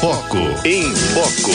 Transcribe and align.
Foco. 0.00 0.36
Em 0.66 0.94
Foco. 0.94 1.50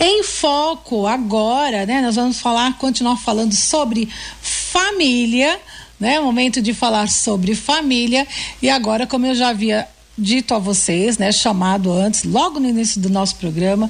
Em 0.00 0.22
Foco, 0.24 1.06
agora, 1.06 1.86
né? 1.86 2.00
Nós 2.00 2.16
vamos 2.16 2.40
falar, 2.40 2.76
continuar 2.78 3.16
falando 3.16 3.54
sobre 3.54 4.08
família, 4.40 5.58
né? 5.98 6.18
Momento 6.18 6.60
de 6.60 6.74
falar 6.74 7.08
sobre 7.08 7.54
família. 7.54 8.26
E 8.60 8.68
agora, 8.68 9.06
como 9.06 9.26
eu 9.26 9.36
já 9.36 9.50
havia 9.50 9.86
dito 10.18 10.54
a 10.54 10.58
vocês, 10.58 11.18
né, 11.18 11.32
chamado 11.32 11.92
antes, 11.92 12.24
logo 12.24 12.60
no 12.60 12.68
início 12.68 13.00
do 13.00 13.10
nosso 13.10 13.36
programa, 13.36 13.88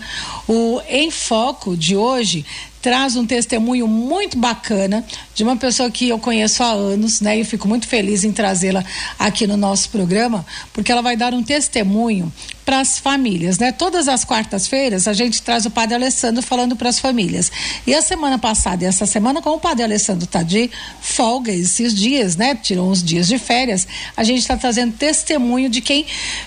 o 0.48 0.80
Em 0.88 1.10
Foco 1.10 1.76
de 1.76 1.96
hoje 1.96 2.44
traz 2.84 3.16
um 3.16 3.24
testemunho 3.24 3.88
muito 3.88 4.36
bacana 4.36 5.02
de 5.34 5.42
uma 5.42 5.56
pessoa 5.56 5.90
que 5.90 6.10
eu 6.10 6.18
conheço 6.18 6.62
há 6.62 6.70
anos, 6.70 7.22
né? 7.22 7.34
E 7.34 7.40
eu 7.40 7.46
fico 7.46 7.66
muito 7.66 7.88
feliz 7.88 8.24
em 8.24 8.30
trazê-la 8.30 8.84
aqui 9.18 9.46
no 9.46 9.56
nosso 9.56 9.88
programa, 9.88 10.44
porque 10.70 10.92
ela 10.92 11.00
vai 11.00 11.16
dar 11.16 11.32
um 11.32 11.42
testemunho 11.42 12.30
para 12.62 12.80
as 12.80 12.98
famílias, 12.98 13.58
né? 13.58 13.72
Todas 13.72 14.06
as 14.06 14.22
quartas-feiras 14.22 15.08
a 15.08 15.14
gente 15.14 15.40
traz 15.42 15.64
o 15.64 15.70
Padre 15.70 15.94
Alessandro 15.94 16.42
falando 16.42 16.76
para 16.76 16.90
as 16.90 16.98
famílias. 16.98 17.50
E 17.86 17.94
a 17.94 18.02
semana 18.02 18.38
passada 18.38 18.84
e 18.84 18.86
essa 18.86 19.06
semana, 19.06 19.40
como 19.40 19.56
o 19.56 19.60
Padre 19.60 19.84
Alessandro 19.84 20.24
está 20.24 20.42
de 20.42 20.70
folga 21.00 21.52
esses 21.52 21.94
dias, 21.94 22.36
né? 22.36 22.54
Tirou 22.54 22.90
uns 22.90 23.02
dias 23.02 23.26
de 23.26 23.38
férias, 23.38 23.88
a 24.14 24.22
gente 24.24 24.40
está 24.40 24.58
trazendo 24.58 24.92
testemunho 24.92 25.70
de 25.70 25.80
quem 25.80 26.04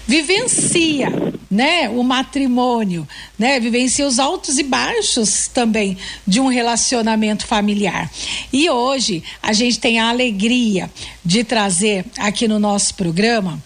vivencia, 0.07 1.09
né? 1.49 1.89
O 1.89 2.03
matrimônio, 2.03 3.07
né? 3.39 3.59
Vivencia 3.59 4.05
os 4.05 4.19
altos 4.19 4.59
e 4.59 4.63
baixos 4.63 5.47
também 5.47 5.97
de 6.27 6.39
um 6.39 6.47
relacionamento 6.47 7.47
familiar. 7.47 8.11
E 8.51 8.69
hoje 8.69 9.23
a 9.41 9.53
gente 9.53 9.79
tem 9.79 9.99
a 9.99 10.09
alegria 10.09 10.91
de 11.23 11.43
trazer 11.43 12.05
aqui 12.17 12.47
no 12.47 12.59
nosso 12.59 12.93
programa 12.95 13.61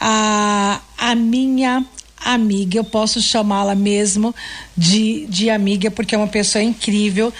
a, 0.00 0.80
a 0.96 1.14
minha 1.14 1.84
amiga, 2.16 2.78
eu 2.78 2.84
posso 2.84 3.20
chamá-la 3.20 3.74
mesmo 3.74 4.34
de, 4.76 5.26
de 5.26 5.50
amiga, 5.50 5.90
porque 5.90 6.14
é 6.14 6.18
uma 6.18 6.26
pessoa 6.26 6.62
incrível 6.62 7.32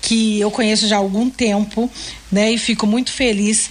que 0.00 0.38
eu 0.38 0.50
conheço 0.50 0.86
já 0.86 0.96
há 0.96 0.98
algum 0.98 1.30
tempo, 1.30 1.90
né? 2.30 2.52
E 2.52 2.58
fico 2.58 2.86
muito 2.86 3.10
feliz 3.10 3.70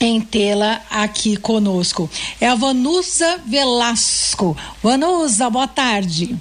em 0.00 0.20
tê-la 0.20 0.82
aqui 0.90 1.36
conosco. 1.36 2.10
É 2.40 2.48
a 2.48 2.54
Vanusa 2.54 3.38
Velasco. 3.46 4.56
Vanusa, 4.82 5.48
boa 5.50 5.68
tarde. 5.68 6.36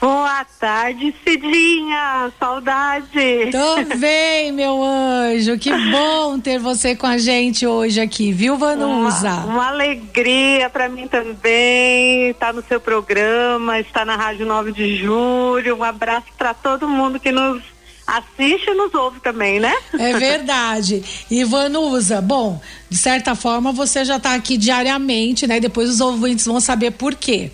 Boa 0.00 0.44
tarde, 0.58 1.14
Cidinha. 1.24 2.30
Saudade. 2.38 3.50
Tô 3.50 3.96
bem, 3.96 4.52
meu 4.52 4.82
anjo. 4.82 5.58
Que 5.58 5.70
bom 5.90 6.38
ter 6.38 6.58
você 6.58 6.94
com 6.94 7.06
a 7.06 7.16
gente 7.18 7.66
hoje 7.66 8.00
aqui, 8.00 8.32
viu, 8.32 8.56
Vanusa? 8.56 9.30
Uma, 9.30 9.44
uma 9.46 9.68
alegria 9.68 10.68
para 10.68 10.88
mim 10.88 11.08
também 11.08 12.30
estar 12.30 12.48
tá 12.48 12.52
no 12.52 12.62
seu 12.62 12.80
programa, 12.80 13.80
estar 13.80 14.04
na 14.04 14.16
Rádio 14.16 14.46
9 14.46 14.72
de 14.72 14.96
Julho. 14.96 15.76
Um 15.76 15.84
abraço 15.84 16.26
para 16.36 16.52
todo 16.54 16.88
mundo 16.88 17.18
que 17.18 17.32
nos 17.32 17.62
assiste 18.06 18.70
e 18.70 18.74
nos 18.74 18.92
ouve 18.92 19.20
também, 19.20 19.60
né? 19.60 19.72
É 19.98 20.12
verdade. 20.18 21.02
E 21.30 21.44
Vanusa, 21.44 22.20
bom, 22.20 22.60
de 22.88 22.96
certa 22.96 23.34
forma 23.34 23.72
você 23.72 24.04
já 24.04 24.16
está 24.16 24.34
aqui 24.34 24.56
diariamente, 24.56 25.46
né? 25.46 25.60
Depois 25.60 25.88
os 25.88 26.00
ouvintes 26.00 26.44
vão 26.46 26.60
saber 26.60 26.92
por 26.92 27.14
quê. 27.14 27.50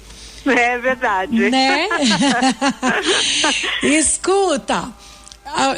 É 0.57 0.79
verdade. 0.79 1.51
Né? 1.51 1.89
Escuta. 3.83 4.93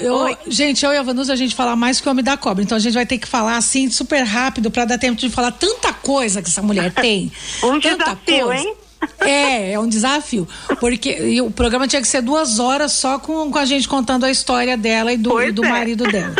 Eu, 0.00 0.36
gente, 0.46 0.84
eu 0.84 0.92
e 0.92 0.96
a 0.96 1.02
Vanusa, 1.02 1.32
a 1.32 1.36
gente 1.36 1.54
fala 1.54 1.76
mais 1.76 2.00
que 2.00 2.08
o 2.08 2.10
Homem 2.10 2.24
da 2.24 2.36
Cobra. 2.36 2.62
Então 2.62 2.76
a 2.76 2.80
gente 2.80 2.94
vai 2.94 3.06
ter 3.06 3.18
que 3.18 3.28
falar 3.28 3.56
assim, 3.56 3.90
super 3.90 4.22
rápido, 4.22 4.70
para 4.70 4.84
dar 4.84 4.98
tempo 4.98 5.20
de 5.20 5.28
falar 5.28 5.52
tanta 5.52 5.92
coisa 5.92 6.42
que 6.42 6.48
essa 6.48 6.62
mulher 6.62 6.92
tem. 6.92 7.30
um 7.62 7.78
desafio, 7.78 8.46
coisa. 8.46 8.62
hein? 8.62 8.74
É, 9.20 9.72
é 9.72 9.78
um 9.78 9.88
desafio. 9.88 10.48
Porque 10.80 11.40
o 11.40 11.50
programa 11.50 11.86
tinha 11.86 12.02
que 12.02 12.08
ser 12.08 12.22
duas 12.22 12.58
horas 12.58 12.92
só 12.92 13.18
com, 13.18 13.50
com 13.50 13.58
a 13.58 13.64
gente 13.64 13.88
contando 13.88 14.24
a 14.24 14.30
história 14.30 14.76
dela 14.76 15.12
e 15.12 15.16
do, 15.16 15.30
do 15.52 15.64
é. 15.64 15.68
marido 15.68 16.04
dela. 16.04 16.34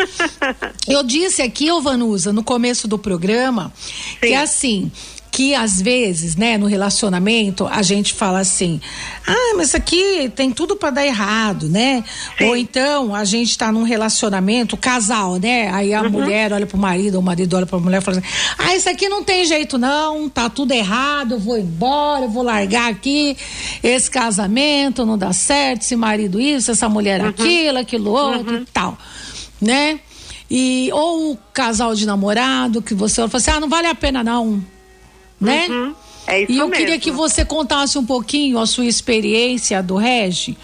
Eu 0.88 1.02
disse 1.02 1.42
aqui, 1.42 1.70
ô 1.70 1.80
Vanusa, 1.80 2.32
no 2.32 2.42
começo 2.42 2.88
do 2.88 2.98
programa, 2.98 3.72
Sim. 3.76 4.16
que 4.20 4.34
assim 4.34 4.90
que 5.38 5.54
às 5.54 5.80
vezes, 5.80 6.34
né, 6.34 6.58
no 6.58 6.66
relacionamento, 6.66 7.64
a 7.68 7.80
gente 7.80 8.12
fala 8.12 8.40
assim: 8.40 8.80
"Ah, 9.24 9.54
mas 9.56 9.68
isso 9.68 9.76
aqui 9.76 10.28
tem 10.34 10.50
tudo 10.50 10.74
para 10.74 10.90
dar 10.90 11.06
errado", 11.06 11.68
né? 11.68 12.02
Sim. 12.36 12.44
Ou 12.46 12.56
então 12.56 13.14
a 13.14 13.24
gente 13.24 13.50
está 13.50 13.70
num 13.70 13.84
relacionamento, 13.84 14.76
casal, 14.76 15.36
né? 15.36 15.70
Aí 15.72 15.94
a 15.94 16.02
uhum. 16.02 16.10
mulher 16.10 16.52
olha 16.52 16.66
pro 16.66 16.76
marido, 16.76 17.20
o 17.20 17.22
marido 17.22 17.56
olha 17.56 17.66
pra 17.66 17.78
mulher 17.78 17.98
e 17.98 18.04
fala 18.04 18.18
assim: 18.18 18.26
"Ah, 18.58 18.74
isso 18.74 18.90
aqui 18.90 19.08
não 19.08 19.22
tem 19.22 19.44
jeito 19.44 19.78
não, 19.78 20.28
tá 20.28 20.50
tudo 20.50 20.72
errado, 20.72 21.34
eu 21.34 21.38
vou 21.38 21.56
embora, 21.56 22.24
eu 22.24 22.28
vou 22.28 22.42
largar 22.42 22.90
aqui 22.90 23.36
esse 23.80 24.10
casamento, 24.10 25.06
não 25.06 25.16
dá 25.16 25.32
certo, 25.32 25.82
esse 25.82 25.94
marido 25.94 26.40
isso, 26.40 26.72
essa 26.72 26.88
mulher 26.88 27.20
uhum. 27.20 27.28
aquilo, 27.28 27.78
aquilo 27.78 28.10
outro 28.10 28.54
uhum. 28.56 28.62
e 28.62 28.66
tal", 28.72 28.98
né? 29.60 30.00
E 30.50 30.90
ou 30.92 31.30
o 31.30 31.38
casal 31.52 31.94
de 31.94 32.04
namorado 32.04 32.82
que 32.82 32.92
você 32.92 33.16
fala 33.28 33.30
assim: 33.34 33.50
"Ah, 33.52 33.60
não 33.60 33.68
vale 33.68 33.86
a 33.86 33.94
pena 33.94 34.24
não" 34.24 34.60
né? 35.40 35.66
Uhum. 35.68 35.94
É 36.26 36.42
isso 36.42 36.52
e 36.52 36.58
eu 36.58 36.68
mesmo. 36.68 36.84
queria 36.84 36.98
que 36.98 37.10
você 37.10 37.44
contasse 37.44 37.98
um 37.98 38.04
pouquinho 38.04 38.58
a 38.58 38.66
sua 38.66 38.84
experiência 38.84 39.82
do 39.82 39.96
Regi, 39.96 40.58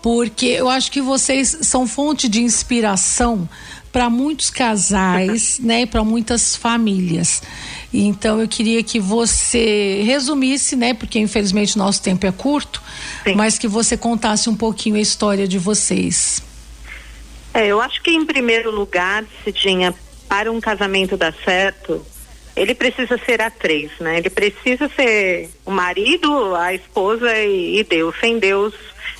porque 0.00 0.46
eu 0.46 0.68
acho 0.68 0.90
que 0.90 1.00
vocês 1.00 1.58
são 1.62 1.86
fonte 1.86 2.28
de 2.28 2.42
inspiração 2.42 3.48
para 3.92 4.08
muitos 4.08 4.50
casais, 4.50 5.58
né, 5.62 5.82
e 5.82 5.86
para 5.86 6.02
muitas 6.02 6.56
famílias. 6.56 7.42
Então 7.92 8.40
eu 8.40 8.48
queria 8.48 8.82
que 8.82 8.98
você 9.00 10.02
resumisse, 10.04 10.76
né, 10.76 10.94
porque 10.94 11.18
infelizmente 11.18 11.76
nosso 11.76 12.02
tempo 12.02 12.26
é 12.26 12.32
curto, 12.32 12.82
Sim. 13.24 13.34
mas 13.34 13.58
que 13.58 13.68
você 13.68 13.96
contasse 13.96 14.48
um 14.48 14.56
pouquinho 14.56 14.96
a 14.96 15.00
história 15.00 15.46
de 15.46 15.58
vocês. 15.58 16.42
É, 17.52 17.66
eu 17.66 17.80
acho 17.80 18.00
que 18.02 18.10
em 18.10 18.24
primeiro 18.24 18.70
lugar, 18.70 19.24
Cidinha, 19.44 19.92
para 20.28 20.50
um 20.50 20.60
casamento 20.60 21.16
dar 21.16 21.34
certo, 21.44 22.00
ele 22.60 22.74
precisa 22.74 23.18
ser 23.24 23.40
a 23.40 23.50
três, 23.50 23.90
né? 23.98 24.18
Ele 24.18 24.28
precisa 24.28 24.86
ser 24.94 25.48
o 25.64 25.70
marido, 25.70 26.54
a 26.54 26.74
esposa 26.74 27.34
e, 27.38 27.78
e 27.78 27.84
Deus. 27.84 28.14
Sem 28.20 28.38
Deus, 28.38 28.74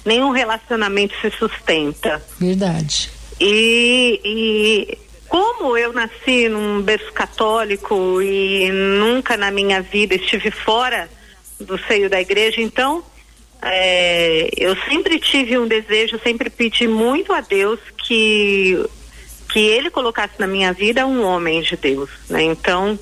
nenhum 0.05 0.31
relacionamento 0.31 1.15
se 1.23 1.31
sustenta. 1.31 2.23
Verdade. 2.39 3.11
E, 3.41 4.21
e 4.23 4.99
como 5.27 5.75
eu 5.75 5.91
nasci 5.95 6.51
num 6.51 6.83
berço 6.83 7.11
católico 7.15 8.21
e 8.21 8.71
nunca 8.71 9.39
na 9.39 9.51
minha 9.51 9.81
vida 9.81 10.17
estive 10.17 10.51
fora 10.51 11.09
do 11.59 11.79
seio 11.87 12.11
da 12.11 12.21
igreja, 12.21 12.61
então 12.61 13.03
é, 13.63 14.51
eu 14.55 14.77
sempre 14.87 15.19
tive 15.19 15.57
um 15.57 15.67
desejo, 15.67 16.21
sempre 16.23 16.51
pedi 16.51 16.87
muito 16.87 17.33
a 17.33 17.41
Deus 17.41 17.81
que 18.07 18.85
que 19.51 19.59
ele 19.59 19.91
colocasse 19.91 20.35
na 20.39 20.47
minha 20.47 20.73
vida 20.73 21.05
um 21.07 21.25
homem 21.25 21.61
de 21.61 21.77
Deus, 21.77 22.09
né? 22.29 22.43
Então 22.43 22.97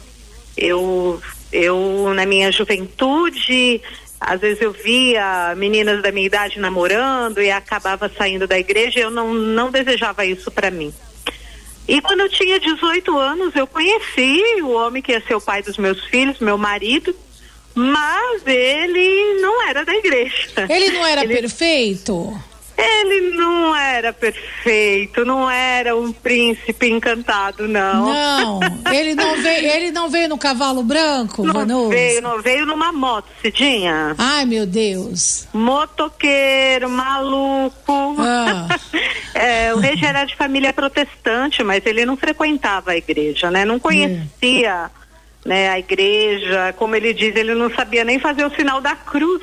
eu, 0.59 1.21
eu 1.53 2.13
na 2.15 2.27
minha 2.27 2.51
juventude, 2.51 3.81
às 4.21 4.41
vezes 4.41 4.61
eu 4.61 4.73
via 4.73 5.55
meninas 5.57 6.03
da 6.03 6.11
minha 6.11 6.27
idade 6.27 6.59
namorando 6.59 7.41
e 7.41 7.51
acabava 7.51 8.11
saindo 8.17 8.47
da 8.47 8.59
igreja. 8.59 9.01
Eu 9.01 9.11
não, 9.11 9.33
não 9.33 9.71
desejava 9.71 10.25
isso 10.27 10.51
para 10.51 10.71
mim. 10.71 10.93
E 11.87 12.03
quando 12.03 12.21
eu 12.21 12.29
tinha 12.29 12.61
18 12.61 13.17
anos, 13.17 13.57
eu 13.57 13.67
conheci 13.67 14.43
o 14.63 14.71
homem 14.73 15.01
que 15.01 15.13
ia 15.13 15.23
ser 15.23 15.35
o 15.35 15.41
pai 15.41 15.63
dos 15.63 15.79
meus 15.79 16.05
filhos, 16.05 16.39
meu 16.39 16.59
marido, 16.59 17.17
mas 17.75 18.43
ele 18.45 19.41
não 19.41 19.67
era 19.67 19.87
da 19.87 19.95
igreja. 19.95 20.67
Ele 20.69 20.91
não 20.91 21.07
era 21.07 21.23
ele... 21.25 21.33
perfeito? 21.33 22.39
Ele 22.81 23.33
não 23.37 23.75
era 23.75 24.13
perfeito, 24.13 25.25
não 25.25 25.51
era 25.51 25.97
um 25.97 26.13
príncipe 26.13 26.89
encantado, 26.89 27.67
não. 27.67 28.07
Não, 28.07 28.61
ele 28.95 29.17
não 29.17 29.35
veio, 29.43 29.67
ele 29.67 29.91
não 29.91 30.09
veio 30.09 30.29
no 30.29 30.39
cavalo 30.39 30.85
branco, 30.85 31.45
Não 31.45 31.53
Vanusa? 31.55 31.89
veio, 31.89 32.23
não 32.23 32.41
veio 32.41 32.65
numa 32.65 32.93
moto, 32.93 33.27
Cidinha. 33.43 34.15
Ai, 34.17 34.45
meu 34.45 34.65
Deus. 34.65 35.49
Motoqueiro, 35.53 36.89
maluco. 36.89 38.17
Ah. 38.21 38.69
é, 39.35 39.75
o 39.75 39.79
rei 39.79 39.99
era 40.01 40.25
de 40.25 40.37
família 40.37 40.73
protestante, 40.73 41.65
mas 41.65 41.85
ele 41.85 42.07
não 42.07 42.17
frequentava 42.17 42.93
a 42.93 42.97
igreja, 42.97 43.51
né? 43.51 43.65
Não 43.65 43.81
conhecia, 43.81 44.89
é. 45.45 45.49
né, 45.49 45.69
a 45.69 45.81
igreja, 45.81 46.73
como 46.77 46.95
ele 46.95 47.13
diz, 47.13 47.35
ele 47.35 47.57
não 47.57 47.75
sabia 47.75 48.05
nem 48.05 48.21
fazer 48.21 48.45
o 48.45 48.55
sinal 48.55 48.81
da 48.81 48.95
cruz. 48.95 49.43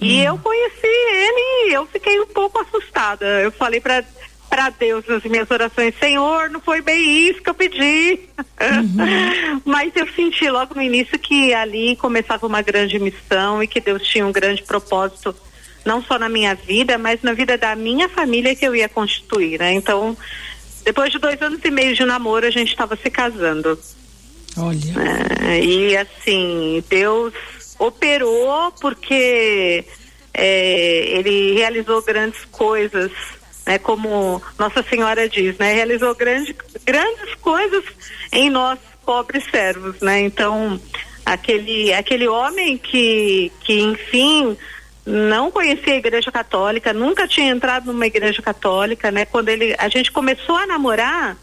E 0.00 0.20
hum. 0.20 0.24
eu 0.24 0.38
conheci 0.38 0.86
ele 0.86 1.70
e 1.70 1.72
eu 1.74 1.86
fiquei 1.86 2.18
um 2.20 2.26
pouco 2.26 2.60
assustada. 2.60 3.26
Eu 3.40 3.52
falei 3.52 3.80
para 3.80 4.04
para 4.50 4.68
Deus 4.70 5.06
nas 5.06 5.22
minhas 5.22 5.48
orações, 5.48 5.94
Senhor, 6.00 6.50
não 6.50 6.60
foi 6.60 6.82
bem 6.82 7.28
isso 7.28 7.40
que 7.40 7.48
eu 7.48 7.54
pedi. 7.54 8.18
Uhum. 8.60 9.60
Mas 9.64 9.92
eu 9.94 10.08
senti 10.08 10.50
logo 10.50 10.74
no 10.74 10.82
início 10.82 11.16
que 11.20 11.54
ali 11.54 11.94
começava 11.94 12.44
uma 12.44 12.60
grande 12.60 12.98
missão 12.98 13.62
e 13.62 13.68
que 13.68 13.80
Deus 13.80 14.02
tinha 14.02 14.26
um 14.26 14.32
grande 14.32 14.64
propósito, 14.64 15.36
não 15.84 16.02
só 16.02 16.18
na 16.18 16.28
minha 16.28 16.52
vida, 16.56 16.98
mas 16.98 17.22
na 17.22 17.32
vida 17.32 17.56
da 17.56 17.74
minha 17.76 18.08
família 18.08 18.54
que 18.54 18.66
eu 18.66 18.74
ia 18.74 18.88
constituir, 18.88 19.58
né? 19.58 19.72
Então, 19.72 20.16
depois 20.84 21.12
de 21.12 21.18
dois 21.18 21.40
anos 21.40 21.60
e 21.64 21.70
meio 21.70 21.94
de 21.94 22.04
namoro, 22.04 22.44
a 22.44 22.50
gente 22.50 22.68
estava 22.68 22.96
se 22.96 23.08
casando. 23.08 23.78
Olha. 24.56 24.94
É, 25.48 25.64
e 25.64 25.96
assim, 25.96 26.84
Deus 26.88 27.32
operou 27.80 28.70
porque 28.80 29.84
é, 30.34 31.18
ele 31.18 31.54
realizou 31.54 32.02
grandes 32.02 32.44
coisas, 32.44 33.10
né, 33.66 33.78
como 33.78 34.40
Nossa 34.58 34.82
Senhora 34.82 35.28
diz, 35.28 35.56
né, 35.58 35.72
realizou 35.72 36.14
grande, 36.14 36.54
grandes 36.84 37.34
coisas 37.36 37.82
em 38.30 38.50
nós 38.50 38.78
pobres 39.04 39.44
servos, 39.50 40.00
né? 40.00 40.20
Então 40.20 40.80
aquele 41.24 41.92
aquele 41.92 42.28
homem 42.28 42.78
que 42.78 43.50
que 43.60 43.80
enfim 43.80 44.56
não 45.04 45.50
conhecia 45.50 45.94
a 45.94 45.96
igreja 45.96 46.30
católica, 46.30 46.92
nunca 46.92 47.26
tinha 47.26 47.50
entrado 47.50 47.92
numa 47.92 48.06
igreja 48.06 48.40
católica, 48.42 49.10
né? 49.10 49.24
Quando 49.24 49.48
ele 49.48 49.74
a 49.78 49.88
gente 49.88 50.12
começou 50.12 50.56
a 50.56 50.66
namorar, 50.66 51.36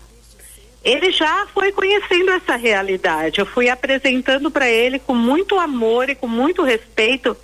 ele 0.87 1.11
já 1.11 1.45
foi 1.53 1.73
conhecendo 1.73 2.31
essa 2.31 2.55
realidade. 2.55 3.39
Eu 3.39 3.45
fui 3.45 3.69
apresentando 3.69 4.49
para 4.49 4.69
ele 4.69 4.99
com 4.99 5.13
muito 5.13 5.59
amor 5.59 6.09
e 6.09 6.15
com 6.15 6.27
muito 6.27 6.63
respeito 6.63 7.35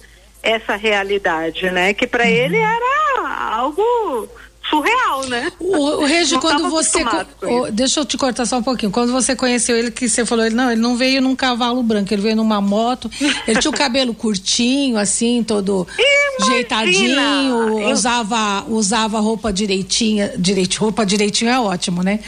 essa 0.41 0.77
realidade, 0.77 1.69
né? 1.69 1.93
Que 1.93 2.07
para 2.07 2.23
uhum. 2.23 2.29
ele 2.29 2.57
era 2.57 3.27
algo 3.51 4.29
surreal, 4.73 5.25
né? 5.27 5.51
O, 5.59 6.01
o 6.01 6.05
Regi, 6.05 6.39
quando 6.39 6.69
você. 6.69 7.03
O, 7.41 7.71
deixa 7.71 7.99
eu 7.99 8.05
te 8.05 8.17
cortar 8.17 8.45
só 8.45 8.57
um 8.57 8.63
pouquinho. 8.63 8.91
Quando 8.91 9.11
você 9.11 9.35
conheceu 9.35 9.77
ele, 9.77 9.91
que 9.91 10.09
você 10.09 10.25
falou, 10.25 10.45
ele 10.45 10.55
não, 10.55 10.71
ele 10.71 10.81
não 10.81 10.95
veio 10.95 11.21
num 11.21 11.35
cavalo 11.35 11.83
branco, 11.83 12.13
ele 12.13 12.21
veio 12.21 12.35
numa 12.35 12.59
moto. 12.59 13.09
Ele 13.47 13.59
tinha 13.59 13.71
o 13.71 13.75
cabelo 13.75 14.13
curtinho, 14.15 14.97
assim, 14.97 15.43
todo 15.43 15.87
Imagina, 15.97 16.55
jeitadinho, 16.55 17.79
eu... 17.79 17.89
usava, 17.89 18.65
usava 18.67 19.19
roupa 19.19 19.53
direitinha. 19.53 20.33
Direito, 20.37 20.77
roupa 20.77 21.05
direitinho 21.05 21.51
é 21.51 21.59
ótimo, 21.59 22.01
né? 22.01 22.19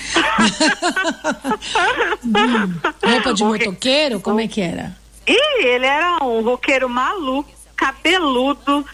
hum, 2.24 2.74
roupa 3.10 3.34
de 3.34 3.44
motoqueiro, 3.44 4.20
como 4.20 4.40
é 4.40 4.48
que 4.48 4.62
era? 4.62 4.96
E 5.28 5.66
ele 5.66 5.88
era 5.88 6.24
um 6.24 6.42
roqueiro 6.42 6.88
maluco, 6.88 7.50
cabeludo 7.76 8.86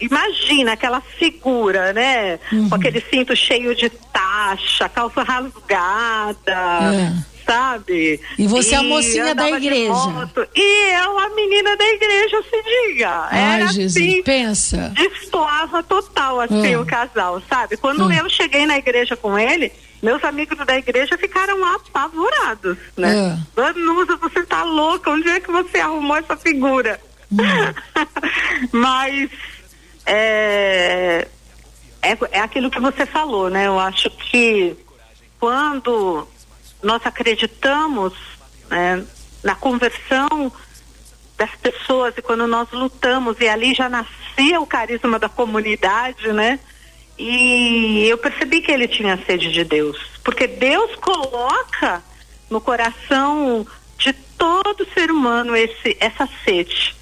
imagina 0.00 0.72
aquela 0.72 1.00
figura, 1.00 1.92
né? 1.92 2.38
Uhum. 2.52 2.68
Com 2.68 2.74
aquele 2.74 3.00
cinto 3.00 3.34
cheio 3.34 3.74
de 3.74 3.90
taxa, 3.90 4.88
calça 4.88 5.22
rasgada. 5.22 6.52
É. 6.94 7.38
Sabe? 7.44 8.20
E 8.38 8.46
você 8.46 8.74
é 8.74 8.78
a 8.78 8.82
mocinha 8.82 9.34
da 9.34 9.48
igreja. 9.48 10.30
E 10.54 10.92
eu, 11.02 11.18
a 11.18 11.30
menina 11.30 11.74
da 11.78 11.84
igreja, 11.86 12.42
se 12.42 12.62
diga. 12.62 13.26
Ai, 13.30 13.54
Era 13.54 13.66
Jesus, 13.68 13.96
assim, 13.96 14.22
pensa. 14.22 14.92
Destoava 14.94 15.82
total, 15.82 16.40
assim, 16.40 16.74
é. 16.74 16.78
o 16.78 16.84
casal, 16.84 17.42
sabe? 17.48 17.78
Quando 17.78 18.12
é. 18.12 18.20
eu 18.20 18.28
cheguei 18.28 18.66
na 18.66 18.76
igreja 18.76 19.16
com 19.16 19.38
ele, 19.38 19.72
meus 20.02 20.22
amigos 20.24 20.58
da 20.58 20.76
igreja 20.76 21.16
ficaram 21.16 21.64
apavorados, 21.74 22.76
né? 22.94 23.38
É. 23.56 23.60
Danusa, 23.60 24.16
você 24.16 24.42
tá 24.42 24.62
louca, 24.62 25.10
onde 25.10 25.30
é 25.30 25.40
que 25.40 25.50
você 25.50 25.78
arrumou 25.78 26.18
essa 26.18 26.36
figura? 26.36 27.00
Hum. 27.32 27.38
Mas 28.72 29.30
é, 30.08 31.28
é, 32.00 32.18
é 32.30 32.40
aquilo 32.40 32.70
que 32.70 32.80
você 32.80 33.04
falou, 33.04 33.50
né? 33.50 33.66
Eu 33.66 33.78
acho 33.78 34.10
que 34.10 34.74
quando 35.38 36.26
nós 36.82 37.04
acreditamos 37.04 38.14
né, 38.70 39.04
na 39.44 39.54
conversão 39.54 40.50
das 41.36 41.50
pessoas 41.56 42.14
e 42.16 42.22
quando 42.22 42.46
nós 42.46 42.68
lutamos 42.72 43.36
e 43.38 43.48
ali 43.48 43.74
já 43.74 43.88
nascia 43.88 44.58
o 44.60 44.66
carisma 44.66 45.18
da 45.18 45.28
comunidade, 45.28 46.32
né? 46.32 46.58
E 47.18 48.06
eu 48.08 48.16
percebi 48.16 48.62
que 48.62 48.72
ele 48.72 48.88
tinha 48.88 49.22
sede 49.26 49.52
de 49.52 49.62
Deus, 49.62 49.98
porque 50.24 50.46
Deus 50.46 50.94
coloca 50.96 52.02
no 52.48 52.60
coração 52.62 53.66
de 53.98 54.12
todo 54.12 54.86
ser 54.94 55.10
humano 55.10 55.54
esse 55.54 55.96
essa 56.00 56.26
sede, 56.44 56.96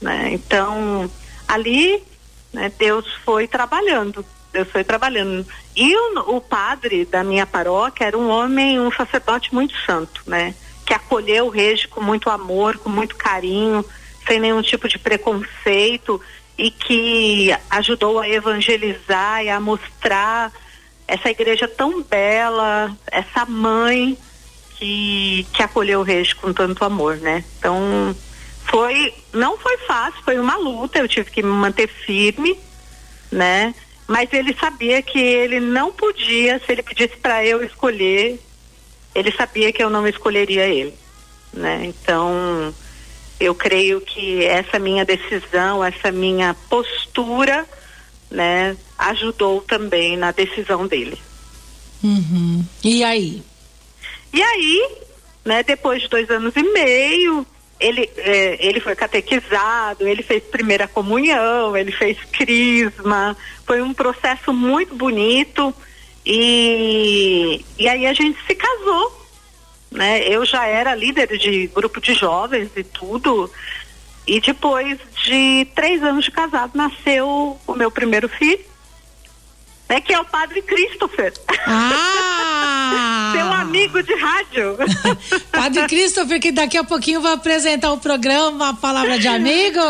né? 0.00 0.30
Então, 0.32 1.10
ali 1.48 2.02
né? 2.56 2.72
Deus 2.78 3.06
foi 3.24 3.46
trabalhando, 3.46 4.24
Deus 4.52 4.68
foi 4.70 4.82
trabalhando. 4.82 5.46
E 5.76 5.94
o, 5.94 6.36
o 6.36 6.40
padre 6.40 7.04
da 7.04 7.22
minha 7.22 7.46
paróquia 7.46 8.06
era 8.06 8.18
um 8.18 8.28
homem, 8.28 8.80
um 8.80 8.90
sacerdote 8.90 9.54
muito 9.54 9.74
santo, 9.84 10.22
né? 10.26 10.54
Que 10.86 10.94
acolheu 10.94 11.46
o 11.46 11.50
rege 11.50 11.86
com 11.86 12.00
muito 12.00 12.30
amor, 12.30 12.78
com 12.78 12.88
muito 12.88 13.14
carinho, 13.14 13.84
sem 14.26 14.40
nenhum 14.40 14.62
tipo 14.62 14.88
de 14.88 14.98
preconceito 14.98 16.20
e 16.56 16.70
que 16.70 17.54
ajudou 17.68 18.18
a 18.18 18.28
evangelizar 18.28 19.44
e 19.44 19.50
a 19.50 19.60
mostrar 19.60 20.50
essa 21.06 21.28
igreja 21.28 21.68
tão 21.68 22.02
bela, 22.02 22.96
essa 23.06 23.44
mãe 23.44 24.16
que, 24.78 25.46
que 25.52 25.62
acolheu 25.62 26.00
o 26.00 26.02
rei 26.02 26.26
com 26.40 26.52
tanto 26.52 26.82
amor, 26.82 27.16
né? 27.18 27.44
Então, 27.58 28.16
foi, 28.68 29.14
não 29.32 29.58
foi 29.58 29.76
fácil, 29.78 30.22
foi 30.24 30.38
uma 30.38 30.56
luta, 30.56 30.98
eu 30.98 31.08
tive 31.08 31.30
que 31.30 31.42
me 31.42 31.50
manter 31.50 31.88
firme, 31.88 32.58
né? 33.30 33.74
Mas 34.06 34.32
ele 34.32 34.54
sabia 34.54 35.02
que 35.02 35.18
ele 35.18 35.60
não 35.60 35.92
podia, 35.92 36.60
se 36.60 36.72
ele 36.72 36.82
pedisse 36.82 37.16
para 37.16 37.44
eu 37.44 37.62
escolher, 37.62 38.40
ele 39.14 39.32
sabia 39.32 39.72
que 39.72 39.82
eu 39.82 39.90
não 39.90 40.06
escolheria 40.06 40.66
ele, 40.66 40.94
né? 41.52 41.84
Então, 41.84 42.74
eu 43.40 43.54
creio 43.54 44.00
que 44.00 44.44
essa 44.44 44.78
minha 44.78 45.04
decisão, 45.04 45.82
essa 45.84 46.12
minha 46.12 46.54
postura, 46.68 47.66
né, 48.30 48.76
ajudou 48.98 49.60
também 49.60 50.16
na 50.16 50.32
decisão 50.32 50.86
dele. 50.86 51.18
Uhum. 52.02 52.64
E 52.84 53.02
aí? 53.02 53.42
E 54.32 54.42
aí, 54.42 54.88
né, 55.44 55.62
depois 55.62 56.02
de 56.02 56.08
dois 56.08 56.28
anos 56.30 56.54
e 56.56 56.62
meio, 56.62 57.46
ele, 57.78 58.10
é, 58.16 58.66
ele 58.66 58.80
foi 58.80 58.94
catequizado, 58.94 60.06
ele 60.06 60.22
fez 60.22 60.42
primeira 60.44 60.88
comunhão, 60.88 61.76
ele 61.76 61.92
fez 61.92 62.18
crisma, 62.32 63.36
foi 63.66 63.82
um 63.82 63.92
processo 63.92 64.52
muito 64.52 64.94
bonito. 64.94 65.74
E, 66.24 67.64
e 67.78 67.88
aí 67.88 68.06
a 68.06 68.12
gente 68.12 68.38
se 68.46 68.54
casou, 68.54 69.26
né? 69.90 70.26
Eu 70.26 70.44
já 70.44 70.66
era 70.66 70.94
líder 70.94 71.38
de 71.38 71.66
grupo 71.68 72.00
de 72.00 72.14
jovens 72.14 72.70
e 72.74 72.82
tudo. 72.82 73.50
E 74.26 74.40
depois 74.40 74.98
de 75.24 75.68
três 75.74 76.02
anos 76.02 76.24
de 76.24 76.30
casado 76.30 76.72
nasceu 76.74 77.58
o 77.66 77.74
meu 77.74 77.90
primeiro 77.90 78.28
filho 78.28 78.75
né, 79.88 80.00
que 80.00 80.12
é 80.12 80.20
o 80.20 80.24
padre 80.24 80.62
Christopher. 80.62 81.32
Ah! 81.66 83.32
Seu 83.32 83.52
amigo 83.52 84.02
de 84.02 84.14
rádio. 84.14 84.76
padre 85.50 85.86
Christopher, 85.86 86.40
que 86.40 86.52
daqui 86.52 86.76
a 86.76 86.84
pouquinho 86.84 87.20
vai 87.20 87.32
apresentar 87.32 87.92
o 87.92 87.98
programa 87.98 88.74
Palavra 88.74 89.18
de 89.18 89.28
Amigo. 89.28 89.80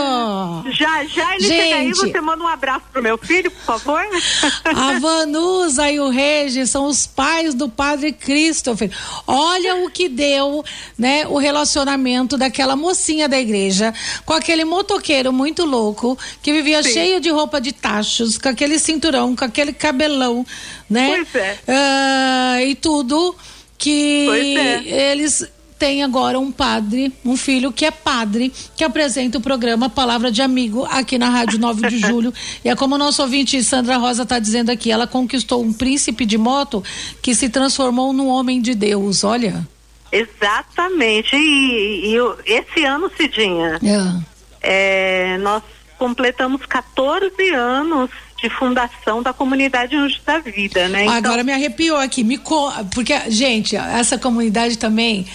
Já, 0.72 1.04
já 1.04 1.34
ele 1.34 1.44
Gente, 1.44 1.62
chega 1.62 1.76
aí, 1.76 1.90
você 1.92 2.20
manda 2.20 2.42
um 2.42 2.48
abraço 2.48 2.84
pro 2.92 3.02
meu 3.02 3.18
filho, 3.18 3.50
por 3.50 3.78
favor. 3.78 4.02
a 4.64 4.98
Vanusa 4.98 5.90
e 5.90 6.00
o 6.00 6.08
Regis 6.08 6.70
são 6.70 6.86
os 6.86 7.06
pais 7.06 7.54
do 7.54 7.68
padre 7.68 8.12
Christopher. 8.12 8.90
Olha 9.26 9.76
o 9.76 9.90
que 9.90 10.08
deu, 10.08 10.64
né, 10.98 11.26
o 11.26 11.38
relacionamento 11.38 12.36
daquela 12.36 12.76
mocinha 12.76 13.28
da 13.28 13.38
igreja 13.38 13.92
com 14.24 14.32
aquele 14.32 14.64
motoqueiro 14.64 15.32
muito 15.32 15.64
louco 15.64 16.18
que 16.42 16.52
vivia 16.52 16.82
Sim. 16.82 16.92
cheio 16.92 17.20
de 17.20 17.30
roupa 17.30 17.60
de 17.60 17.72
tachos, 17.72 18.38
com 18.38 18.48
aquele 18.48 18.78
cinturão, 18.78 19.36
com 19.36 19.44
aquele 19.44 19.72
cabelão, 19.86 20.44
né? 20.90 21.08
Pois 21.08 21.34
é. 21.34 21.58
Uh, 21.68 22.68
e 22.68 22.74
tudo 22.74 23.34
que 23.78 24.28
é. 24.28 25.10
eles 25.12 25.46
têm 25.78 26.02
agora 26.02 26.38
um 26.38 26.50
padre, 26.50 27.12
um 27.24 27.36
filho 27.36 27.70
que 27.70 27.84
é 27.84 27.90
padre, 27.90 28.52
que 28.74 28.82
apresenta 28.82 29.38
o 29.38 29.40
programa 29.40 29.90
Palavra 29.90 30.30
de 30.32 30.40
Amigo 30.42 30.86
aqui 30.90 31.18
na 31.18 31.28
Rádio 31.28 31.58
9 31.58 31.88
de 31.88 31.98
Julho. 32.06 32.32
e 32.64 32.68
é 32.68 32.74
como 32.74 32.94
o 32.94 32.98
nosso 32.98 33.22
ouvinte 33.22 33.62
Sandra 33.62 33.96
Rosa 33.96 34.22
está 34.22 34.38
dizendo 34.38 34.70
aqui, 34.70 34.90
ela 34.90 35.06
conquistou 35.06 35.62
um 35.62 35.72
príncipe 35.72 36.24
de 36.24 36.38
moto 36.38 36.82
que 37.22 37.34
se 37.34 37.48
transformou 37.48 38.12
num 38.12 38.28
homem 38.28 38.60
de 38.60 38.74
Deus, 38.74 39.22
olha. 39.22 39.66
Exatamente. 40.10 41.36
E, 41.36 42.14
e, 42.14 42.16
e 42.16 42.52
esse 42.52 42.84
ano, 42.84 43.10
Cidinha, 43.16 43.78
é. 43.82 44.36
É, 44.62 45.38
nós 45.38 45.62
completamos 45.98 46.64
14 46.66 47.30
anos 47.54 48.10
de 48.36 48.50
fundação 48.50 49.22
da 49.22 49.32
comunidade 49.32 49.96
Anjos 49.96 50.20
da 50.24 50.38
Vida, 50.38 50.88
né? 50.88 51.04
Então... 51.04 51.14
Agora 51.14 51.42
me 51.42 51.52
arrepiou 51.52 51.96
aqui, 51.96 52.22
me 52.22 52.36
co... 52.38 52.70
porque 52.94 53.14
gente, 53.30 53.76
essa 53.76 54.18
comunidade 54.18 54.76
também 54.76 55.26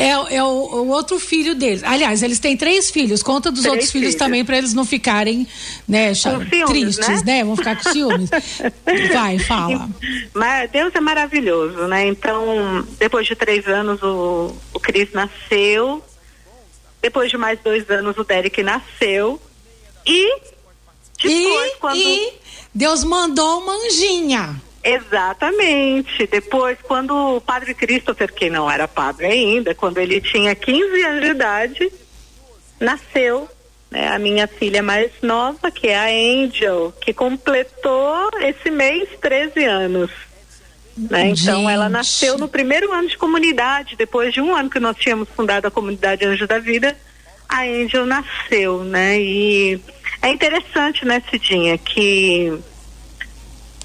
é, 0.00 0.36
é 0.36 0.42
o, 0.42 0.46
o, 0.46 0.88
outro 0.88 1.20
filho 1.20 1.54
deles. 1.54 1.84
Aliás, 1.84 2.22
eles 2.22 2.38
têm 2.38 2.56
três 2.56 2.90
filhos. 2.90 3.22
Conta 3.22 3.50
dos 3.50 3.60
três 3.60 3.72
outros 3.72 3.92
filhos, 3.92 4.08
filhos 4.08 4.18
também 4.18 4.44
para 4.44 4.56
eles 4.56 4.72
não 4.72 4.84
ficarem, 4.84 5.46
né, 5.86 6.14
ciúmes, 6.14 6.48
tristes, 6.66 7.22
né? 7.22 7.36
né? 7.38 7.44
Vão 7.44 7.54
ficar 7.54 7.76
com 7.76 7.90
ciúmes. 7.90 8.30
Vai, 9.12 9.38
fala. 9.38 9.90
Mas 10.32 10.70
Deus 10.70 10.94
é 10.94 11.00
maravilhoso, 11.00 11.86
né? 11.86 12.06
Então, 12.06 12.86
depois 12.98 13.26
de 13.26 13.36
três 13.36 13.66
anos 13.68 14.02
o, 14.02 14.56
o 14.72 14.80
Cris 14.80 15.12
nasceu. 15.12 16.02
Depois 17.02 17.30
de 17.30 17.36
mais 17.36 17.60
dois 17.60 17.88
anos 17.90 18.16
o 18.16 18.24
Derek 18.24 18.62
nasceu. 18.62 19.40
E 20.06 20.32
depois, 21.28 21.72
e, 21.72 21.76
quando... 21.78 21.96
e 21.98 22.32
Deus 22.74 23.04
mandou 23.04 23.60
uma 23.60 23.74
anjinha. 23.86 24.60
Exatamente. 24.82 26.26
Depois, 26.26 26.78
quando 26.82 27.36
o 27.36 27.40
padre 27.40 27.74
Christopher, 27.74 28.32
que 28.32 28.48
não 28.48 28.70
era 28.70 28.88
padre 28.88 29.26
ainda, 29.26 29.74
quando 29.74 29.98
ele 29.98 30.20
tinha 30.20 30.54
15 30.54 31.02
anos 31.02 31.20
de 31.20 31.30
idade, 31.30 31.92
nasceu 32.78 33.48
né, 33.90 34.08
a 34.08 34.18
minha 34.18 34.46
filha 34.46 34.82
mais 34.82 35.10
nova, 35.20 35.70
que 35.70 35.88
é 35.88 35.98
a 35.98 36.44
Angel, 36.44 36.94
que 37.00 37.12
completou 37.12 38.30
esse 38.40 38.70
mês 38.70 39.08
13 39.20 39.64
anos. 39.64 40.10
Né? 40.96 41.30
Então 41.30 41.68
ela 41.68 41.88
nasceu 41.88 42.38
no 42.38 42.48
primeiro 42.48 42.92
ano 42.92 43.08
de 43.08 43.18
comunidade, 43.18 43.96
depois 43.96 44.32
de 44.32 44.40
um 44.40 44.54
ano 44.54 44.70
que 44.70 44.80
nós 44.80 44.96
tínhamos 44.96 45.28
fundado 45.30 45.66
a 45.66 45.70
comunidade 45.70 46.24
Anjo 46.24 46.46
da 46.46 46.58
Vida, 46.58 46.96
a 47.48 47.62
Angel 47.62 48.06
nasceu, 48.06 48.84
né? 48.84 49.20
E 49.20 49.80
é 50.22 50.28
interessante, 50.28 51.04
né, 51.04 51.22
Cidinha, 51.30 51.78
que 51.78 52.58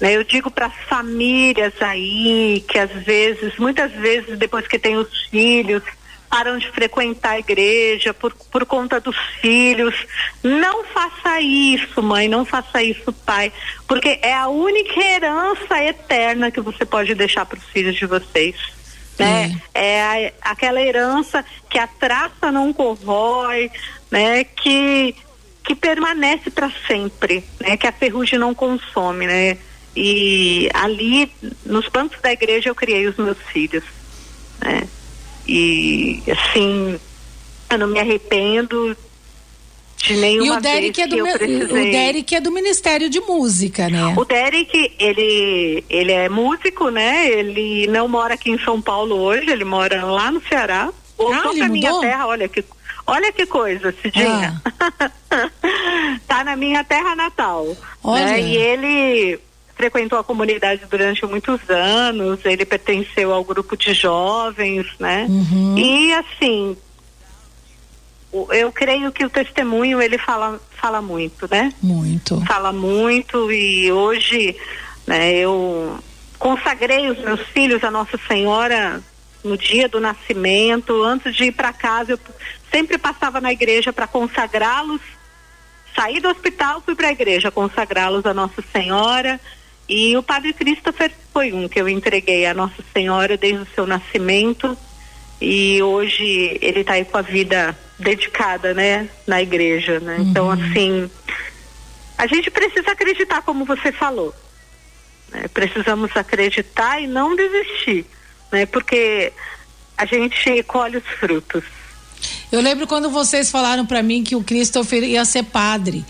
né, 0.00 0.16
eu 0.16 0.24
digo 0.24 0.50
para 0.50 0.66
as 0.66 0.76
famílias 0.88 1.72
aí 1.80 2.64
que 2.68 2.78
às 2.78 2.90
vezes, 2.90 3.56
muitas 3.58 3.90
vezes 3.92 4.38
depois 4.38 4.66
que 4.66 4.78
tem 4.78 4.96
os 4.96 5.24
filhos, 5.26 5.82
param 6.28 6.58
de 6.58 6.70
frequentar 6.70 7.30
a 7.30 7.38
igreja 7.38 8.12
por, 8.12 8.34
por 8.34 8.66
conta 8.66 9.00
dos 9.00 9.16
filhos. 9.40 9.94
Não 10.42 10.84
faça 10.84 11.40
isso, 11.40 12.02
mãe, 12.02 12.28
não 12.28 12.44
faça 12.44 12.82
isso, 12.82 13.12
pai, 13.12 13.52
porque 13.86 14.18
é 14.20 14.34
a 14.34 14.48
única 14.48 15.00
herança 15.00 15.82
eterna 15.82 16.50
que 16.50 16.60
você 16.60 16.84
pode 16.84 17.14
deixar 17.14 17.46
para 17.46 17.58
os 17.58 17.64
filhos 17.66 17.96
de 17.96 18.04
vocês. 18.06 18.56
Né? 19.18 19.58
É, 19.72 19.82
é 19.82 20.32
a, 20.44 20.50
aquela 20.50 20.82
herança 20.82 21.42
que 21.70 21.78
a 21.78 21.86
traça 21.86 22.52
não 22.52 22.70
corrói, 22.70 23.70
né? 24.10 24.44
Que 24.44 25.14
que 25.66 25.74
permanece 25.74 26.48
para 26.48 26.70
sempre, 26.86 27.44
né? 27.60 27.76
Que 27.76 27.88
a 27.88 27.92
ferrugem 27.92 28.38
não 28.38 28.54
consome, 28.54 29.26
né? 29.26 29.58
E 29.96 30.68
ali 30.72 31.30
nos 31.64 31.88
bancos 31.88 32.20
da 32.20 32.32
igreja 32.32 32.70
eu 32.70 32.74
criei 32.74 33.06
os 33.08 33.16
meus 33.16 33.38
filhos, 33.52 33.82
né? 34.60 34.86
E 35.48 36.22
assim, 36.28 36.98
eu 37.68 37.78
não 37.78 37.88
me 37.88 37.98
arrependo 37.98 38.96
de 39.96 40.16
nenhuma 40.16 40.54
e 40.54 40.58
o 40.58 40.60
Derek 40.60 41.02
vez 41.02 41.12
é 41.12 41.16
do 41.16 41.38
precisei... 41.38 41.88
O 41.88 41.90
Derek 41.90 42.34
é 42.36 42.40
do 42.40 42.52
Ministério 42.52 43.10
de 43.10 43.20
Música, 43.20 43.88
né? 43.88 44.14
O 44.16 44.24
Derek, 44.24 44.92
ele, 44.98 45.84
ele 45.90 46.12
é 46.12 46.28
músico, 46.28 46.90
né? 46.90 47.28
Ele 47.28 47.88
não 47.88 48.06
mora 48.06 48.34
aqui 48.34 48.50
em 48.50 48.58
São 48.60 48.80
Paulo 48.80 49.16
hoje, 49.16 49.50
ele 49.50 49.64
mora 49.64 50.04
lá 50.04 50.30
no 50.30 50.40
Ceará. 50.48 50.92
Voltou 51.16 51.50
ah, 51.52 51.54
pra 51.54 51.68
minha 51.68 51.90
mudou? 51.90 52.00
terra, 52.02 52.26
olha 52.26 52.46
que, 52.46 52.62
olha 53.06 53.32
que 53.32 53.46
coisa, 53.46 53.94
Cidinha. 54.02 54.60
Ah. 54.64 55.50
tá 56.26 56.44
na 56.44 56.56
minha 56.56 56.82
terra 56.84 57.14
natal. 57.14 57.76
Olha. 58.02 58.24
Né? 58.24 58.40
E 58.40 58.56
ele 58.56 59.40
frequentou 59.76 60.18
a 60.18 60.24
comunidade 60.24 60.86
durante 60.90 61.24
muitos 61.26 61.60
anos, 61.68 62.40
ele 62.44 62.64
pertenceu 62.64 63.32
ao 63.32 63.44
grupo 63.44 63.76
de 63.76 63.92
jovens, 63.92 64.86
né? 64.98 65.26
Uhum. 65.28 65.76
E 65.76 66.12
assim, 66.14 66.76
eu 68.50 68.72
creio 68.72 69.12
que 69.12 69.24
o 69.24 69.30
testemunho 69.30 70.00
ele 70.00 70.16
fala 70.16 70.58
fala 70.70 71.02
muito, 71.02 71.46
né? 71.50 71.72
Muito. 71.82 72.40
Fala 72.46 72.72
muito 72.72 73.52
e 73.52 73.92
hoje, 73.92 74.56
né, 75.06 75.34
eu 75.34 75.98
consagrei 76.38 77.10
os 77.10 77.18
meus 77.18 77.40
filhos 77.48 77.82
a 77.84 77.90
Nossa 77.90 78.18
Senhora 78.26 79.02
no 79.44 79.56
dia 79.56 79.88
do 79.88 80.00
nascimento, 80.00 81.02
antes 81.02 81.34
de 81.34 81.44
ir 81.44 81.52
para 81.52 81.72
casa, 81.72 82.12
eu 82.12 82.18
sempre 82.70 82.98
passava 82.98 83.40
na 83.40 83.52
igreja 83.52 83.92
para 83.92 84.06
consagrá-los. 84.06 85.00
Saí 85.94 86.20
do 86.20 86.28
hospital, 86.28 86.82
fui 86.84 86.94
para 86.94 87.08
a 87.08 87.12
igreja 87.12 87.50
consagrá-los 87.50 88.26
a 88.26 88.34
Nossa 88.34 88.62
Senhora. 88.72 89.40
E 89.88 90.16
o 90.16 90.22
Padre 90.22 90.52
Christopher 90.52 91.12
foi 91.32 91.52
um 91.52 91.68
que 91.68 91.80
eu 91.80 91.88
entreguei 91.88 92.46
a 92.46 92.54
Nossa 92.54 92.82
Senhora 92.92 93.36
desde 93.36 93.62
o 93.62 93.68
seu 93.74 93.86
nascimento. 93.86 94.76
E 95.40 95.82
hoje 95.82 96.58
ele 96.60 96.80
está 96.80 96.94
aí 96.94 97.04
com 97.04 97.18
a 97.18 97.22
vida 97.22 97.76
dedicada, 97.98 98.74
né, 98.74 99.08
na 99.26 99.40
igreja, 99.40 100.00
né? 100.00 100.16
Uhum. 100.16 100.30
Então, 100.30 100.50
assim, 100.50 101.10
a 102.18 102.26
gente 102.26 102.50
precisa 102.50 102.92
acreditar, 102.92 103.42
como 103.42 103.64
você 103.64 103.92
falou. 103.92 104.34
Né? 105.30 105.46
Precisamos 105.52 106.14
acreditar 106.16 107.00
e 107.00 107.06
não 107.06 107.36
desistir, 107.36 108.06
né? 108.50 108.66
Porque 108.66 109.32
a 109.96 110.04
gente 110.04 110.62
colhe 110.64 110.98
os 110.98 111.06
frutos. 111.18 111.64
Eu 112.50 112.60
lembro 112.60 112.86
quando 112.86 113.10
vocês 113.10 113.50
falaram 113.50 113.84
para 113.86 114.02
mim 114.02 114.22
que 114.22 114.36
o 114.36 114.42
Christopher 114.42 115.02
ia 115.04 115.24
ser 115.24 115.42
padre. 115.44 116.04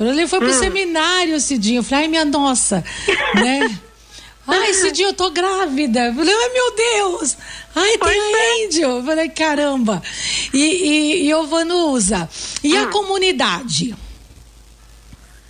Ele 0.00 0.26
foi 0.26 0.40
pro 0.40 0.50
Hum. 0.50 0.58
seminário, 0.58 1.40
Cidinho. 1.40 1.78
Eu 1.78 1.82
falei, 1.84 2.04
ai, 2.04 2.08
minha 2.08 2.24
nossa, 2.24 2.82
né? 3.36 3.78
Ai, 4.46 4.74
Cidinho, 4.74 5.08
eu 5.08 5.14
tô 5.14 5.30
grávida. 5.30 6.06
Eu 6.06 6.14
falei, 6.14 6.34
ai, 6.34 6.48
meu 6.52 6.74
Deus. 6.76 7.36
Ai, 7.74 7.96
Pois 7.98 8.12
tem 8.12 8.34
a. 8.34 8.66
Angel. 8.66 8.90
Eu 8.98 9.04
falei, 9.04 9.28
caramba. 9.28 10.02
E, 10.52 10.58
e, 10.58 11.26
e 11.28 11.34
ô, 11.34 11.46
Vanusa, 11.46 12.28
e 12.62 12.76
a 12.76 12.82
Hum. 12.82 12.90
comunidade? 12.90 13.94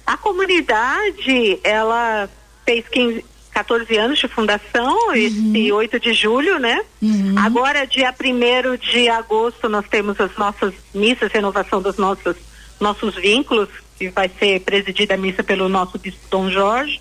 A 0.07 0.17
comunidade, 0.19 1.59
ela 1.65 2.29
fez 2.67 2.85
15, 2.89 3.25
14 3.55 3.97
anos 3.97 4.19
de 4.19 4.27
fundação, 4.27 5.15
esse 5.15 5.71
8 5.73 6.01
de 6.01 6.13
julho, 6.13 6.59
né? 6.59 6.81
Uhum. 7.01 7.35
Agora, 7.39 7.87
dia 7.87 8.13
1 8.13 8.77
de 8.77 9.09
agosto, 9.09 9.69
nós 9.69 9.87
temos 9.89 10.21
as 10.21 10.37
nossas 10.37 10.75
missas, 10.93 11.31
renovação 11.31 11.81
dos 11.81 11.97
nossos, 11.97 12.37
nossos 12.81 13.15
vínculos, 13.15 13.69
que 13.97 14.09
vai 14.09 14.29
ser 14.29 14.61
presidida 14.63 15.15
a 15.15 15.17
missa 15.17 15.45
pelo 15.45 15.69
nosso 15.69 15.97
bispo 15.99 16.21
Dom 16.29 16.51
Jorge. 16.51 17.01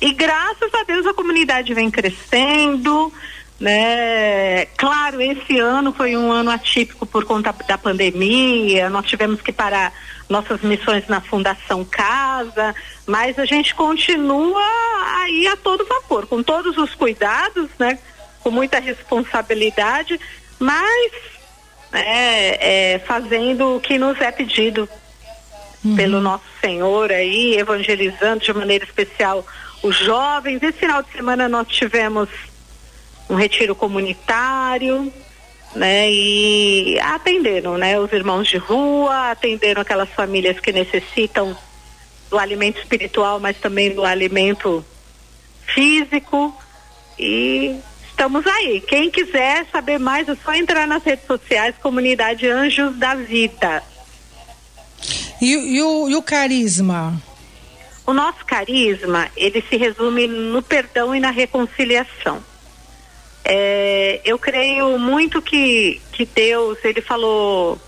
E 0.00 0.12
graças 0.12 0.74
a 0.74 0.82
Deus 0.82 1.06
a 1.06 1.14
comunidade 1.14 1.72
vem 1.72 1.88
crescendo, 1.88 3.12
né? 3.62 4.66
Claro, 4.76 5.22
esse 5.22 5.56
ano 5.60 5.92
foi 5.92 6.16
um 6.16 6.32
ano 6.32 6.50
atípico 6.50 7.06
por 7.06 7.24
conta 7.24 7.54
da 7.68 7.78
pandemia, 7.78 8.90
nós 8.90 9.06
tivemos 9.06 9.40
que 9.40 9.52
parar 9.52 9.92
nossas 10.28 10.60
missões 10.62 11.06
na 11.06 11.20
Fundação 11.20 11.84
Casa, 11.84 12.74
mas 13.06 13.38
a 13.38 13.44
gente 13.44 13.72
continua 13.72 14.64
aí 15.20 15.46
a 15.46 15.56
todo 15.56 15.86
vapor, 15.86 16.26
com 16.26 16.42
todos 16.42 16.76
os 16.76 16.92
cuidados, 16.96 17.68
né? 17.78 18.00
Com 18.42 18.50
muita 18.50 18.80
responsabilidade, 18.80 20.18
mas 20.58 21.12
é, 21.92 22.94
é, 22.94 22.98
fazendo 22.98 23.76
o 23.76 23.80
que 23.80 23.96
nos 23.96 24.20
é 24.20 24.32
pedido 24.32 24.88
pelo 25.94 26.20
nosso 26.20 26.46
Senhor 26.60 27.12
aí, 27.12 27.56
evangelizando 27.56 28.42
de 28.42 28.52
maneira 28.52 28.84
especial 28.84 29.46
os 29.84 29.96
jovens. 29.96 30.60
Esse 30.60 30.78
final 30.78 31.00
de 31.00 31.12
semana 31.12 31.48
nós 31.48 31.68
tivemos 31.68 32.28
um 33.32 33.36
retiro 33.36 33.74
comunitário, 33.74 35.10
né? 35.74 36.12
E 36.12 37.00
atenderam, 37.00 37.78
né? 37.78 37.98
Os 37.98 38.12
irmãos 38.12 38.46
de 38.46 38.58
rua, 38.58 39.30
atenderam 39.30 39.80
aquelas 39.80 40.10
famílias 40.10 40.60
que 40.60 40.70
necessitam 40.70 41.56
do 42.28 42.38
alimento 42.38 42.78
espiritual, 42.78 43.40
mas 43.40 43.56
também 43.56 43.94
do 43.94 44.04
alimento 44.04 44.84
físico 45.66 46.54
e 47.18 47.74
estamos 48.06 48.46
aí. 48.46 48.82
Quem 48.82 49.10
quiser 49.10 49.66
saber 49.72 49.98
mais 49.98 50.28
é 50.28 50.36
só 50.44 50.52
entrar 50.52 50.86
nas 50.86 51.02
redes 51.02 51.26
sociais, 51.26 51.74
comunidade 51.82 52.46
Anjos 52.46 52.94
da 52.96 53.14
Vida. 53.14 53.82
E, 55.40 55.76
e 55.76 55.82
o, 55.82 56.10
e 56.10 56.14
o 56.14 56.22
carisma? 56.22 57.20
O 58.06 58.12
nosso 58.12 58.44
carisma, 58.44 59.28
ele 59.34 59.64
se 59.68 59.76
resume 59.76 60.26
no 60.26 60.60
perdão 60.62 61.14
e 61.14 61.20
na 61.20 61.30
reconciliação. 61.30 62.51
É, 63.44 64.20
eu 64.24 64.38
creio 64.38 64.98
muito 64.98 65.42
que, 65.42 66.00
que 66.12 66.24
Deus, 66.24 66.78
ele 66.84 67.00
falou 67.00 67.80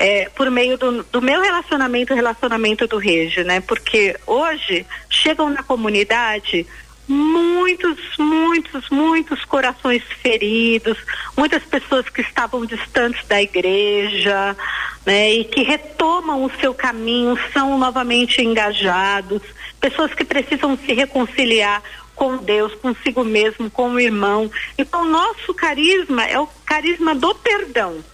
é, 0.00 0.30
por 0.30 0.50
meio 0.50 0.78
do, 0.78 1.02
do 1.02 1.20
meu 1.20 1.42
relacionamento, 1.42 2.14
relacionamento 2.14 2.86
do 2.86 2.96
Regi, 2.96 3.44
né? 3.44 3.60
Porque 3.60 4.16
hoje 4.26 4.86
chegam 5.10 5.50
na 5.50 5.62
comunidade 5.62 6.66
muitos, 7.06 7.98
muitos, 8.18 8.88
muitos 8.88 9.44
corações 9.44 10.02
feridos, 10.22 10.96
muitas 11.36 11.62
pessoas 11.64 12.08
que 12.08 12.22
estavam 12.22 12.64
distantes 12.64 13.26
da 13.26 13.42
igreja, 13.42 14.56
né? 15.04 15.32
E 15.32 15.44
que 15.44 15.62
retomam 15.62 16.44
o 16.44 16.50
seu 16.60 16.72
caminho, 16.72 17.36
são 17.52 17.76
novamente 17.76 18.40
engajados, 18.40 19.42
pessoas 19.80 20.14
que 20.14 20.24
precisam 20.24 20.78
se 20.78 20.94
reconciliar 20.94 21.82
com 22.20 22.36
Deus, 22.36 22.74
consigo 22.74 23.24
mesmo, 23.24 23.70
com 23.70 23.92
o 23.92 23.98
irmão. 23.98 24.50
Então, 24.76 25.06
nosso 25.06 25.54
carisma 25.54 26.26
é 26.26 26.38
o 26.38 26.46
carisma 26.66 27.14
do 27.14 27.34
perdão. 27.34 28.04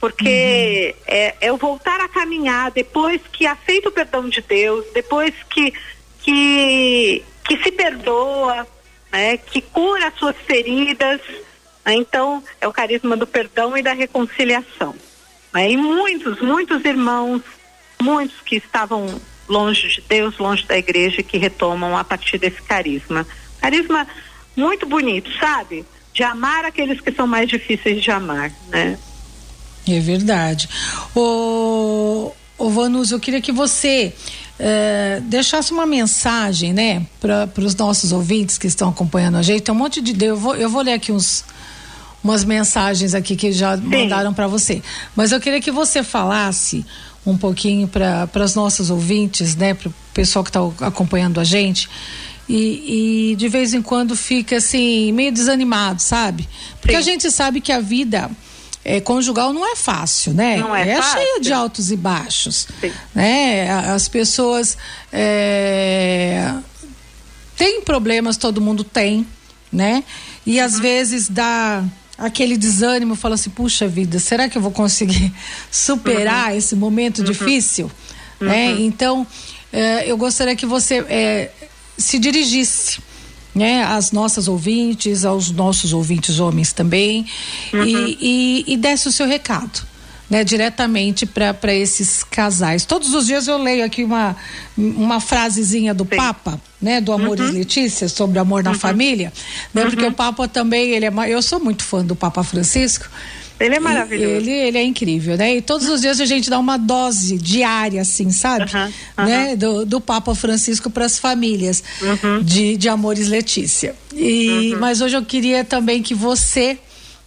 Porque 0.00 0.96
é, 1.06 1.36
é 1.40 1.52
o 1.52 1.56
voltar 1.56 2.00
a 2.00 2.08
caminhar 2.08 2.72
depois 2.72 3.20
que 3.32 3.46
aceita 3.46 3.88
o 3.88 3.92
perdão 3.92 4.28
de 4.28 4.40
Deus, 4.40 4.84
depois 4.92 5.32
que, 5.48 5.72
que, 6.22 7.24
que 7.46 7.62
se 7.62 7.70
perdoa, 7.70 8.66
né, 9.12 9.36
que 9.36 9.60
cura 9.60 10.08
as 10.08 10.14
suas 10.14 10.36
feridas. 10.38 11.20
né? 11.84 11.94
Então, 11.94 12.42
é 12.60 12.66
o 12.66 12.72
carisma 12.72 13.16
do 13.16 13.28
perdão 13.28 13.78
e 13.78 13.82
da 13.82 13.92
reconciliação. 13.92 14.92
né? 15.54 15.70
E 15.70 15.76
muitos, 15.76 16.40
muitos 16.40 16.84
irmãos, 16.84 17.42
muitos 18.02 18.40
que 18.40 18.56
estavam 18.56 19.06
longe 19.48 19.88
de 19.88 20.02
Deus, 20.08 20.38
longe 20.38 20.64
da 20.66 20.76
igreja, 20.76 21.22
que 21.22 21.38
retomam 21.38 21.96
a 21.96 22.04
partir 22.04 22.38
desse 22.38 22.60
carisma. 22.62 23.26
Carisma 23.60 24.06
muito 24.56 24.86
bonito, 24.86 25.30
sabe? 25.38 25.84
De 26.12 26.22
amar 26.22 26.64
aqueles 26.64 27.00
que 27.00 27.12
são 27.12 27.26
mais 27.26 27.48
difíceis 27.48 28.02
de 28.02 28.10
amar, 28.10 28.52
né? 28.68 28.98
É 29.88 30.00
verdade. 30.00 30.68
O, 31.14 32.32
o 32.58 32.70
Vanus, 32.70 33.10
eu 33.10 33.20
queria 33.20 33.40
que 33.40 33.52
você 33.52 34.12
é, 34.58 35.20
deixasse 35.22 35.72
uma 35.72 35.86
mensagem, 35.86 36.72
né, 36.72 37.06
para 37.20 37.48
os 37.58 37.74
nossos 37.74 38.12
ouvintes 38.12 38.58
que 38.58 38.66
estão 38.66 38.90
acompanhando 38.90 39.36
a 39.36 39.42
gente. 39.42 39.62
Tem 39.62 39.74
um 39.74 39.78
monte 39.78 40.00
de. 40.00 40.24
Eu 40.24 40.36
vou, 40.36 40.54
eu 40.56 40.68
vou 40.68 40.82
ler 40.82 40.94
aqui 40.94 41.12
uns 41.12 41.44
umas 42.22 42.44
mensagens 42.44 43.14
aqui 43.14 43.36
que 43.36 43.52
já 43.52 43.76
Sim. 43.76 43.84
mandaram 43.84 44.34
para 44.34 44.46
você. 44.46 44.82
Mas 45.14 45.32
eu 45.32 45.40
queria 45.40 45.60
que 45.60 45.70
você 45.70 46.02
falasse 46.02 46.84
um 47.30 47.36
pouquinho 47.36 47.88
para 47.88 48.44
os 48.44 48.54
nossos 48.54 48.90
ouvintes, 48.90 49.54
né, 49.54 49.74
para 49.74 49.88
o 49.88 49.94
pessoal 50.14 50.44
que 50.44 50.50
está 50.50 50.60
acompanhando 50.86 51.40
a 51.40 51.44
gente. 51.44 51.88
E, 52.48 53.32
e, 53.32 53.36
de 53.36 53.48
vez 53.48 53.74
em 53.74 53.82
quando 53.82 54.16
fica 54.16 54.56
assim, 54.56 55.12
meio 55.12 55.30
desanimado, 55.30 56.00
sabe? 56.00 56.48
Porque 56.80 56.94
Sim. 56.94 56.98
a 56.98 57.02
gente 57.02 57.30
sabe 57.30 57.60
que 57.60 57.70
a 57.70 57.78
vida 57.78 58.30
é, 58.82 59.00
conjugal 59.00 59.52
não 59.52 59.70
é 59.70 59.76
fácil, 59.76 60.32
né? 60.32 60.56
Não 60.56 60.74
é, 60.74 60.88
é 60.88 60.96
fácil. 60.96 61.18
cheia 61.18 61.40
de 61.40 61.52
altos 61.52 61.90
e 61.90 61.96
baixos. 61.96 62.66
Sim. 62.80 62.90
Né? 63.14 63.70
As 63.70 64.08
pessoas 64.08 64.78
é, 65.12 66.54
têm 67.54 67.82
problemas, 67.82 68.38
todo 68.38 68.62
mundo 68.62 68.82
tem, 68.82 69.26
né? 69.70 70.02
E 70.46 70.58
às 70.58 70.76
uhum. 70.76 70.80
vezes 70.80 71.28
dá 71.28 71.84
aquele 72.18 72.56
desânimo, 72.56 73.14
fala 73.14 73.36
assim, 73.36 73.50
puxa 73.50 73.86
vida, 73.86 74.18
será 74.18 74.48
que 74.48 74.58
eu 74.58 74.62
vou 74.62 74.72
conseguir 74.72 75.32
superar 75.70 76.50
uhum. 76.50 76.58
esse 76.58 76.74
momento 76.74 77.18
uhum. 77.18 77.24
difícil? 77.24 77.90
Né? 78.40 78.72
Uhum. 78.72 78.80
Então, 78.80 79.26
é, 79.72 80.10
eu 80.10 80.16
gostaria 80.16 80.56
que 80.56 80.66
você 80.66 80.98
é, 81.08 81.50
se 81.96 82.18
dirigisse 82.18 83.00
né, 83.54 83.84
às 83.84 84.12
nossas 84.12 84.48
ouvintes, 84.48 85.24
aos 85.24 85.50
nossos 85.50 85.92
ouvintes 85.92 86.38
homens 86.38 86.72
também, 86.72 87.26
uhum. 87.72 87.84
e, 87.84 88.18
e, 88.20 88.64
e 88.74 88.76
desse 88.76 89.08
o 89.08 89.12
seu 89.12 89.26
recado. 89.26 89.87
Né, 90.30 90.44
diretamente 90.44 91.24
para 91.24 91.72
esses 91.72 92.22
casais. 92.22 92.84
Todos 92.84 93.14
os 93.14 93.26
dias 93.26 93.48
eu 93.48 93.56
leio 93.56 93.82
aqui 93.82 94.04
uma, 94.04 94.36
uma 94.76 95.20
frasezinha 95.20 95.94
do 95.94 96.04
Sim. 96.04 96.16
Papa, 96.16 96.60
né, 96.82 97.00
do 97.00 97.12
Amor 97.12 97.40
uhum. 97.40 97.50
Letícia, 97.50 98.10
sobre 98.10 98.38
amor 98.38 98.62
na 98.62 98.72
uhum. 98.72 98.78
família, 98.78 99.32
né, 99.72 99.86
porque 99.86 100.04
uhum. 100.04 100.10
o 100.10 100.12
Papa 100.12 100.46
também, 100.46 100.90
ele 100.90 101.06
é, 101.06 101.12
eu 101.28 101.40
sou 101.40 101.58
muito 101.58 101.82
fã 101.82 102.04
do 102.04 102.14
Papa 102.14 102.42
Francisco, 102.42 103.08
ele 103.60 103.74
é 103.74 103.80
maravilhoso. 103.80 104.36
Ele, 104.36 104.50
ele 104.50 104.78
é 104.78 104.84
incrível, 104.84 105.36
né? 105.36 105.56
E 105.56 105.60
todos 105.60 105.88
os 105.88 106.00
dias 106.00 106.20
a 106.20 106.26
gente 106.26 106.48
dá 106.48 106.58
uma 106.58 106.76
dose 106.76 107.36
diária, 107.36 108.00
assim, 108.00 108.30
sabe? 108.30 108.66
Uh 108.66 108.68
-huh, 108.68 108.88
uh 108.88 108.92
-huh. 109.16 109.24
Né? 109.26 109.56
Do, 109.56 109.84
do 109.84 110.00
Papa 110.00 110.34
Francisco 110.34 110.88
para 110.88 111.04
as 111.04 111.18
famílias 111.18 111.82
uh 112.00 112.06
-huh. 112.06 112.44
de, 112.44 112.76
de 112.76 112.88
Amores 112.88 113.26
Letícia. 113.26 113.96
E, 114.14 114.76
Mas 114.78 115.00
hoje 115.00 115.16
eu 115.16 115.24
queria 115.24 115.64
também 115.64 116.02
que 116.02 116.14
você 116.14 116.78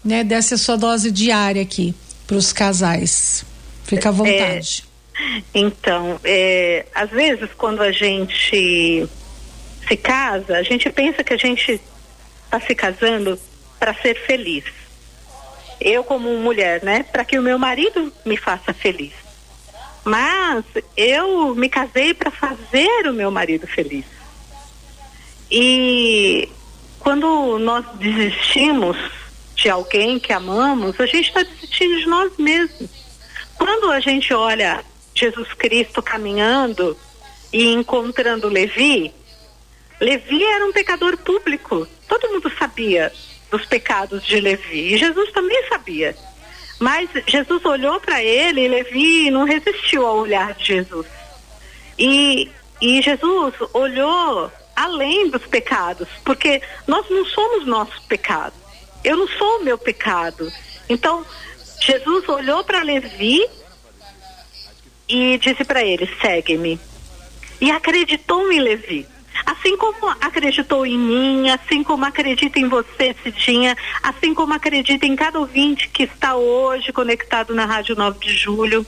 né, 0.03 0.24
desse 0.24 0.53
a 0.53 0.58
sua 0.58 0.77
dose 0.77 1.12
diária 1.12 1.62
aqui 1.62 1.93
para 2.32 2.38
os 2.38 2.54
casais. 2.54 3.44
Fica 3.84 4.08
à 4.08 4.14
é, 4.14 4.16
vontade. 4.16 4.86
É, 5.14 5.42
então, 5.54 6.18
é, 6.24 6.86
às 6.96 7.10
vezes 7.10 7.50
quando 7.58 7.82
a 7.82 7.92
gente 7.92 9.06
se 9.86 9.98
casa, 9.98 10.56
a 10.56 10.64
gente 10.64 10.90
pensa 10.90 11.24
que 11.26 11.34
a 11.34 11.38
gente 11.38 11.82
está 12.46 12.60
se 12.62 12.74
casando 12.74 13.38
para 13.78 13.94
ser 13.96 14.16
feliz 14.26 14.64
eu 15.82 16.04
como 16.04 16.30
mulher, 16.38 16.84
né, 16.84 17.04
para 17.04 17.26
que 17.26 17.40
o 17.40 17.42
meu 17.42 17.58
marido 17.58 18.14
me 18.24 18.38
faça 18.38 18.72
feliz. 18.72 19.14
Mas 20.06 20.64
eu 20.96 21.56
me 21.56 21.68
casei 21.68 22.14
para 22.14 22.30
fazer 22.30 23.08
o 23.08 23.14
meu 23.14 23.32
marido 23.32 23.66
feliz. 23.68 24.06
E 25.50 26.48
quando 27.00 27.58
nós 27.60 27.84
desistimos 27.96 28.96
de 29.62 29.70
alguém 29.70 30.20
que 30.20 30.34
amamos, 30.34 31.00
a 31.00 31.06
gente 31.06 31.27
está 31.27 31.44
desistindo 31.44 32.00
de 32.00 32.08
nós 32.08 32.32
mesmos. 32.38 32.89
Quando 33.58 33.91
a 33.91 34.00
gente 34.00 34.34
olha 34.34 34.84
Jesus 35.13 35.53
Cristo 35.53 36.01
caminhando 36.01 36.97
e 37.54 37.71
encontrando 37.71 38.50
Levi, 38.50 39.13
Levi 40.00 40.43
era 40.43 40.65
um 40.65 40.71
pecador 40.71 41.15
público. 41.17 41.88
Todo 42.08 42.30
mundo 42.30 42.52
sabia 42.58 43.13
dos 43.52 43.65
pecados 43.65 44.26
de 44.26 44.39
Levi. 44.39 44.93
E 44.93 44.97
Jesus 44.97 45.32
também 45.32 45.63
sabia. 45.69 46.15
Mas 46.80 47.08
Jesus 47.28 47.63
olhou 47.63 48.00
para 48.00 48.24
ele 48.24 48.62
e 48.62 48.67
Levi 48.67 49.30
não 49.30 49.43
resistiu 49.43 50.08
ao 50.08 50.17
olhar 50.17 50.56
de 50.56 50.65
Jesus. 50.65 51.06
E, 52.00 52.50
e 52.82 53.00
Jesus 53.00 53.54
olhou 53.74 54.52
além 54.76 55.30
dos 55.30 55.45
pecados, 55.45 56.08
porque 56.26 56.60
nós 56.88 57.08
não 57.12 57.24
somos 57.26 57.67
nosso 57.67 58.02
pecado. 58.08 58.61
Eu 59.04 59.18
não 59.18 59.28
sou 59.28 59.60
o 59.60 59.64
meu 59.64 59.78
pecado. 59.78 60.52
Então, 60.88 61.26
Jesus 61.82 62.28
olhou 62.30 62.64
para 62.64 62.84
Levi 62.84 63.46
e 65.08 65.38
disse 65.38 65.64
para 65.64 65.84
ele: 65.84 66.10
segue-me. 66.22 66.80
E 67.60 67.72
acreditou 67.72 68.52
em 68.52 68.60
Levi. 68.60 69.08
Assim 69.46 69.76
como 69.76 70.08
acreditou 70.22 70.86
em 70.86 70.98
mim, 70.98 71.50
assim 71.50 71.84
como 71.84 72.06
acredita 72.06 72.60
em 72.60 72.68
você, 72.68 73.16
Cidinha, 73.24 73.76
assim 74.04 74.34
como 74.34 74.54
acredita 74.54 75.06
em 75.06 75.16
cada 75.16 75.40
ouvinte 75.40 75.90
que 75.90 76.04
está 76.04 76.36
hoje 76.36 76.92
conectado 76.92 77.54
na 77.56 77.66
Rádio 77.66 77.96
9 77.96 78.20
de 78.20 78.36
Julho. 78.36 78.86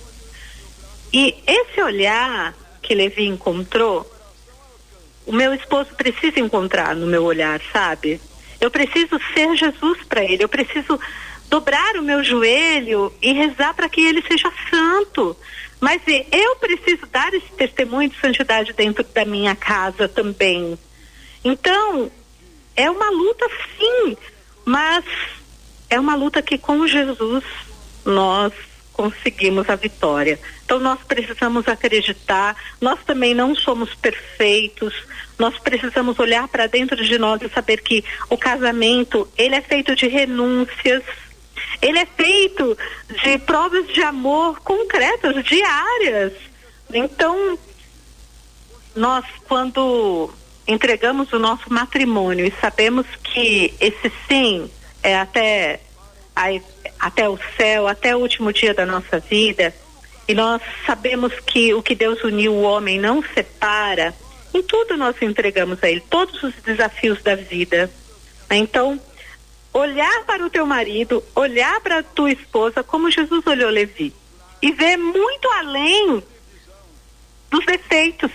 E 1.11 1.35
esse 1.47 1.81
olhar 1.81 2.53
que 2.81 2.93
Levi 2.93 3.25
encontrou, 3.25 4.09
o 5.25 5.31
meu 5.31 5.53
esposo 5.53 5.89
precisa 5.95 6.39
encontrar 6.39 6.95
no 6.95 7.07
meu 7.07 7.23
olhar, 7.23 7.61
sabe? 7.71 8.19
Eu 8.63 8.71
preciso 8.71 9.19
ser 9.33 9.55
Jesus 9.57 10.03
para 10.07 10.23
ele, 10.23 10.43
eu 10.43 10.49
preciso 10.49 10.97
dobrar 11.49 11.97
o 11.97 12.01
meu 12.01 12.23
joelho 12.23 13.13
e 13.21 13.33
rezar 13.33 13.73
para 13.73 13.89
que 13.89 13.99
ele 13.99 14.23
seja 14.25 14.49
santo, 14.69 15.35
mas 15.81 16.01
eu 16.31 16.55
preciso 16.55 17.05
dar 17.07 17.33
esse 17.33 17.51
testemunho 17.57 18.09
de 18.09 18.19
santidade 18.21 18.71
dentro 18.71 19.03
da 19.03 19.25
minha 19.25 19.53
casa 19.53 20.07
também. 20.07 20.79
Então, 21.43 22.09
é 22.73 22.89
uma 22.89 23.09
luta 23.09 23.45
sim, 23.77 24.15
mas 24.63 25.03
é 25.89 25.99
uma 25.99 26.15
luta 26.15 26.41
que 26.41 26.57
com 26.57 26.87
Jesus 26.87 27.43
nós 28.05 28.53
conseguimos 28.93 29.69
a 29.69 29.75
vitória. 29.75 30.39
Então 30.63 30.79
nós 30.79 30.99
precisamos 31.05 31.67
acreditar, 31.67 32.55
nós 32.79 32.99
também 33.03 33.33
não 33.33 33.55
somos 33.55 33.93
perfeitos, 33.95 34.93
nós 35.37 35.57
precisamos 35.59 36.17
olhar 36.19 36.47
para 36.47 36.67
dentro 36.67 37.03
de 37.03 37.17
nós 37.17 37.41
e 37.41 37.49
saber 37.49 37.81
que 37.81 38.03
o 38.29 38.37
casamento, 38.37 39.27
ele 39.37 39.55
é 39.55 39.61
feito 39.61 39.95
de 39.95 40.07
renúncias, 40.07 41.03
ele 41.81 41.99
é 41.99 42.05
feito 42.05 42.77
de 43.23 43.37
provas 43.39 43.87
de 43.87 44.01
amor 44.03 44.59
concretas, 44.61 45.43
diárias. 45.43 46.33
Então, 46.93 47.57
nós, 48.95 49.25
quando 49.47 50.31
entregamos 50.67 51.33
o 51.33 51.39
nosso 51.39 51.71
matrimônio 51.73 52.45
e 52.45 52.53
sabemos 52.61 53.05
que 53.23 53.73
esse 53.79 54.11
sim 54.27 54.69
é 55.01 55.17
até, 55.17 55.81
até 57.03 57.27
o 57.27 57.37
céu, 57.57 57.85
até 57.85 58.15
o 58.15 58.19
último 58.19 58.53
dia 58.53 58.73
da 58.73 58.85
nossa 58.85 59.19
vida, 59.19 59.75
e 60.25 60.33
nós 60.33 60.61
sabemos 60.85 61.33
que 61.41 61.73
o 61.73 61.83
que 61.83 61.93
Deus 61.93 62.23
uniu 62.23 62.53
o 62.53 62.61
homem 62.61 62.97
não 62.97 63.21
separa, 63.33 64.15
em 64.53 64.63
tudo 64.63 64.95
nós 64.95 65.21
entregamos 65.21 65.83
a 65.83 65.89
Ele, 65.89 65.99
todos 65.99 66.41
os 66.41 66.53
desafios 66.63 67.21
da 67.21 67.35
vida. 67.35 67.91
Então, 68.49 68.97
olhar 69.73 70.23
para 70.23 70.45
o 70.45 70.49
teu 70.49 70.65
marido, 70.65 71.21
olhar 71.35 71.81
para 71.81 71.99
a 71.99 72.03
tua 72.03 72.31
esposa 72.31 72.81
como 72.81 73.11
Jesus 73.11 73.45
olhou 73.45 73.69
Levi 73.69 74.13
e 74.61 74.71
ver 74.71 74.95
muito 74.95 75.49
além 75.57 76.23
dos 77.51 77.65
defeitos 77.65 78.31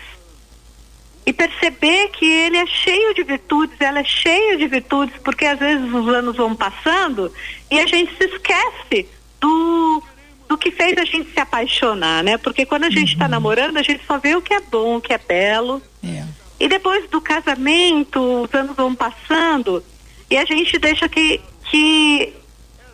e 1.29 1.33
perceber 1.35 2.09
que 2.09 2.25
ele 2.25 2.57
é 2.57 2.65
cheio 2.65 3.13
de 3.13 3.23
virtudes, 3.23 3.79
ela 3.79 4.01
é 4.01 4.05
cheia 4.05 4.57
de 4.57 4.67
virtudes, 4.67 5.15
porque 5.23 5.45
às 5.45 5.59
vezes 5.59 5.85
os 5.93 6.09
anos 6.09 6.35
vão 6.35 6.57
passando 6.57 7.31
e 7.71 7.79
a 7.79 7.87
gente 7.87 8.17
se 8.17 8.25
esquece 8.25 9.07
do 9.39 10.03
do 10.49 10.57
que 10.57 10.71
fez 10.71 10.97
a 10.97 11.05
gente 11.05 11.31
se 11.31 11.39
apaixonar, 11.39 12.25
né? 12.25 12.39
Porque 12.39 12.65
quando 12.65 12.85
a 12.85 12.91
gente 12.91 13.13
está 13.13 13.27
uhum. 13.27 13.31
namorando, 13.31 13.77
a 13.77 13.83
gente 13.83 14.03
só 14.07 14.17
vê 14.17 14.35
o 14.35 14.41
que 14.41 14.55
é 14.55 14.61
bom, 14.61 14.97
o 14.97 15.01
que 15.03 15.13
é 15.13 15.19
belo. 15.19 15.83
É. 16.03 16.25
E 16.59 16.67
depois 16.67 17.07
do 17.11 17.21
casamento, 17.21 18.19
os 18.45 18.55
anos 18.55 18.75
vão 18.75 18.95
passando, 18.95 19.85
e 20.31 20.39
a 20.39 20.47
gente 20.47 20.79
deixa 20.79 21.11
que, 21.11 21.43
que 21.71 22.33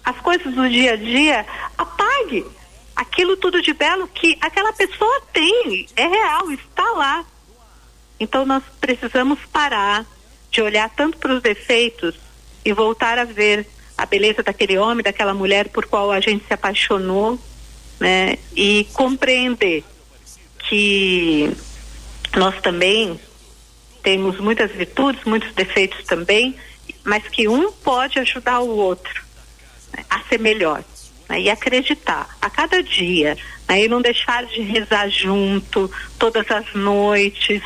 as 0.04 0.16
coisas 0.16 0.52
do 0.52 0.68
dia 0.68 0.94
a 0.94 0.96
dia 0.96 1.46
apague 1.78 2.44
aquilo 2.96 3.36
tudo 3.36 3.62
de 3.62 3.72
belo 3.72 4.08
que 4.08 4.36
aquela 4.40 4.72
pessoa 4.72 5.22
tem, 5.32 5.86
é 5.94 6.08
real, 6.08 6.50
está 6.50 6.90
lá. 6.96 7.24
Então 8.24 8.46
nós 8.46 8.62
precisamos 8.80 9.38
parar 9.52 10.06
de 10.50 10.62
olhar 10.62 10.88
tanto 10.88 11.18
para 11.18 11.34
os 11.34 11.42
defeitos 11.42 12.14
e 12.64 12.72
voltar 12.72 13.18
a 13.18 13.24
ver 13.24 13.66
a 13.98 14.06
beleza 14.06 14.42
daquele 14.42 14.78
homem, 14.78 15.04
daquela 15.04 15.34
mulher 15.34 15.68
por 15.68 15.84
qual 15.84 16.10
a 16.10 16.20
gente 16.20 16.46
se 16.46 16.54
apaixonou, 16.54 17.38
né? 18.00 18.38
E 18.56 18.88
compreender 18.94 19.84
que 20.66 21.54
nós 22.34 22.58
também 22.62 23.20
temos 24.02 24.40
muitas 24.40 24.70
virtudes, 24.72 25.22
muitos 25.24 25.52
defeitos 25.52 26.02
também, 26.04 26.56
mas 27.04 27.28
que 27.28 27.46
um 27.46 27.70
pode 27.70 28.18
ajudar 28.18 28.60
o 28.60 28.70
outro 28.70 29.22
né, 29.92 30.02
a 30.08 30.20
ser 30.22 30.40
melhor. 30.40 30.82
né, 31.28 31.40
e 31.40 31.50
acreditar 31.50 32.36
a 32.40 32.48
cada 32.48 32.82
dia, 32.82 33.36
né, 33.68 33.84
e 33.84 33.88
não 33.88 34.00
deixar 34.00 34.46
de 34.46 34.60
rezar 34.62 35.08
junto 35.08 35.90
todas 36.18 36.50
as 36.50 36.74
noites, 36.74 37.62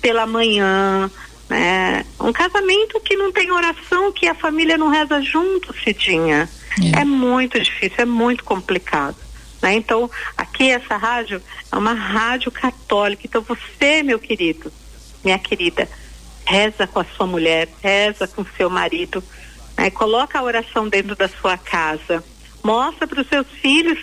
pela 0.00 0.26
manhã, 0.26 1.10
né? 1.48 2.04
Um 2.18 2.32
casamento 2.32 3.00
que 3.00 3.16
não 3.16 3.32
tem 3.32 3.50
oração, 3.50 4.12
que 4.12 4.26
a 4.26 4.34
família 4.34 4.76
não 4.76 4.88
reza 4.88 5.20
junto, 5.22 5.74
Cidinha. 5.82 6.48
É, 6.94 7.00
é 7.00 7.04
muito 7.04 7.60
difícil, 7.60 7.96
é 7.98 8.04
muito 8.04 8.44
complicado. 8.44 9.16
Né? 9.62 9.74
Então, 9.74 10.10
aqui 10.36 10.70
essa 10.70 10.96
rádio 10.96 11.42
é 11.70 11.76
uma 11.76 11.94
rádio 11.94 12.50
católica. 12.50 13.22
Então, 13.24 13.42
você, 13.42 14.02
meu 14.02 14.18
querido, 14.18 14.72
minha 15.24 15.38
querida, 15.38 15.88
reza 16.44 16.86
com 16.86 17.00
a 17.00 17.04
sua 17.16 17.26
mulher, 17.26 17.68
reza 17.82 18.28
com 18.28 18.44
seu 18.56 18.68
marido, 18.68 19.22
né? 19.76 19.90
coloca 19.90 20.38
a 20.38 20.42
oração 20.42 20.88
dentro 20.88 21.16
da 21.16 21.28
sua 21.28 21.56
casa, 21.56 22.22
mostra 22.62 23.06
para 23.06 23.20
os 23.20 23.28
seus 23.28 23.46
filhos 23.60 23.98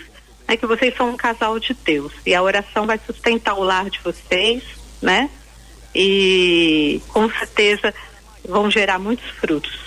né, 0.46 0.56
que 0.56 0.66
vocês 0.66 0.94
são 0.96 1.10
um 1.10 1.16
casal 1.16 1.58
de 1.58 1.74
Deus 1.74 2.12
e 2.24 2.34
a 2.34 2.42
oração 2.42 2.86
vai 2.86 3.00
sustentar 3.04 3.54
o 3.54 3.62
lar 3.62 3.88
de 3.88 3.98
vocês, 4.00 4.62
né? 5.00 5.30
E 5.94 7.00
com 7.08 7.28
certeza 7.30 7.94
vão 8.48 8.70
gerar 8.70 8.98
muitos 8.98 9.28
frutos. 9.40 9.84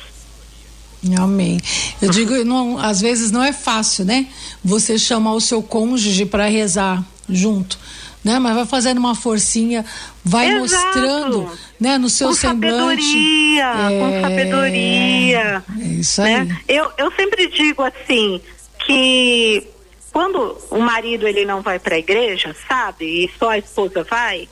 Amém. 1.18 1.60
Eu 2.02 2.10
digo, 2.10 2.34
não, 2.44 2.78
às 2.78 3.02
vezes 3.02 3.32
não 3.32 3.44
é 3.44 3.54
fácil, 3.54 4.06
né? 4.06 4.28
Você 4.64 4.98
chamar 4.98 5.34
o 5.34 5.42
seu 5.42 5.62
cônjuge 5.62 6.26
para 6.26 6.48
rezar 6.48 7.04
junto, 7.30 7.78
né? 8.24 8.40
Mas 8.40 8.56
vai 8.56 8.66
fazendo 8.66 8.98
uma 8.98 9.14
forcinha, 9.14 9.86
vai 10.24 10.50
Exato. 10.52 10.86
mostrando, 10.86 11.52
né? 11.80 11.98
No 11.98 12.10
seu 12.10 12.30
com 12.30 12.34
semblante. 12.34 13.04
Sabedoria, 13.04 13.64
é, 13.66 14.00
com 14.00 14.22
sabedoria. 14.22 15.64
É 15.80 15.88
isso 15.88 16.22
aí. 16.22 16.46
Né? 16.46 16.60
Eu, 16.68 16.92
eu 16.98 17.12
sempre 17.12 17.48
digo 17.48 17.84
assim 17.84 18.42
que 18.86 19.68
quando 20.12 20.58
o 20.72 20.80
marido 20.80 21.28
ele 21.28 21.46
não 21.46 21.62
vai 21.62 21.78
para 21.78 21.96
a 21.96 22.00
igreja, 22.00 22.56
sabe? 22.68 23.06
E 23.06 23.32
só 23.38 23.52
a 23.52 23.58
esposa 23.60 24.04
vai, 24.04 24.50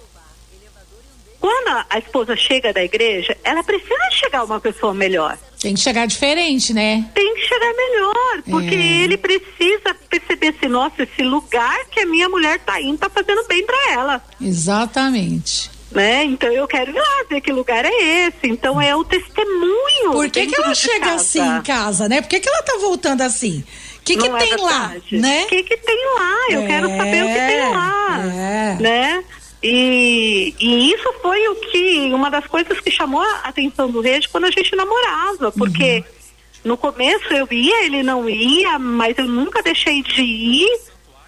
quando 1.39 1.85
a 1.89 1.99
esposa 1.99 2.35
chega 2.35 2.73
da 2.73 2.83
igreja, 2.83 3.37
ela 3.43 3.63
precisa 3.63 4.09
chegar 4.11 4.43
uma 4.43 4.59
pessoa 4.59 4.93
melhor. 4.93 5.37
Tem 5.59 5.73
que 5.73 5.79
chegar 5.79 6.05
diferente, 6.05 6.73
né? 6.73 7.09
Tem 7.13 7.35
que 7.35 7.41
chegar 7.41 7.73
melhor, 7.73 8.43
porque 8.49 8.75
é. 8.75 9.03
ele 9.03 9.17
precisa 9.17 9.95
perceber 10.09 10.55
se, 10.59 10.67
nossa, 10.67 11.03
esse 11.03 11.23
lugar 11.23 11.85
que 11.85 12.01
a 12.01 12.05
minha 12.05 12.29
mulher 12.29 12.59
tá 12.59 12.79
indo 12.81 12.97
tá 12.97 13.09
fazendo 13.09 13.43
bem 13.47 13.65
para 13.65 13.91
ela. 13.93 14.23
Exatamente. 14.39 15.71
Né? 15.91 16.25
Então 16.25 16.51
eu 16.51 16.67
quero 16.67 16.91
ir 16.91 16.95
lá 16.95 17.25
ver 17.29 17.41
que 17.41 17.51
lugar 17.51 17.85
é 17.85 18.27
esse. 18.27 18.47
Então 18.47 18.81
é 18.81 18.95
o 18.95 19.03
testemunho. 19.03 20.11
Por 20.11 20.29
que, 20.29 20.45
que 20.45 20.55
ela 20.55 20.75
chega 20.75 20.99
casa. 20.99 21.15
assim 21.15 21.41
em 21.41 21.61
casa, 21.61 22.09
né? 22.09 22.21
Por 22.21 22.27
que, 22.27 22.39
que 22.39 22.49
ela 22.49 22.61
tá 22.61 22.77
voltando 22.77 23.21
assim? 23.21 23.63
O 23.99 24.01
que, 24.03 24.17
que 24.17 24.27
é 24.27 24.37
tem 24.37 24.55
lá, 24.57 24.93
né? 25.13 25.43
O 25.45 25.47
que, 25.47 25.63
que 25.63 25.77
tem 25.77 26.05
lá? 26.15 26.35
Eu 26.51 26.61
é, 26.61 26.67
quero 26.67 26.89
saber 26.89 27.23
o 27.23 27.27
que 27.27 27.33
tem 27.33 27.69
lá, 27.71 28.23
é. 28.23 28.77
né? 28.79 29.23
E, 29.67 30.53
e, 30.59 30.93
isso 30.93 31.11
foi 31.23 31.47
o 31.47 31.55
que, 31.55 32.13
uma 32.13 32.29
das 32.29 32.45
coisas 32.45 32.79
que 32.79 32.91
chamou 32.91 33.19
a 33.19 33.39
atenção 33.45 33.89
do 33.89 33.99
Rede 33.99 34.29
quando 34.29 34.45
a 34.45 34.51
gente 34.51 34.75
namorava, 34.75 35.51
porque 35.51 36.03
uhum. 36.05 36.61
no 36.65 36.77
começo 36.77 37.33
eu 37.33 37.47
ia, 37.49 37.83
ele 37.83 38.03
não 38.03 38.29
ia, 38.29 38.77
mas 38.77 39.17
eu 39.17 39.25
nunca 39.25 39.63
deixei 39.63 40.03
de 40.03 40.21
ir, 40.21 40.79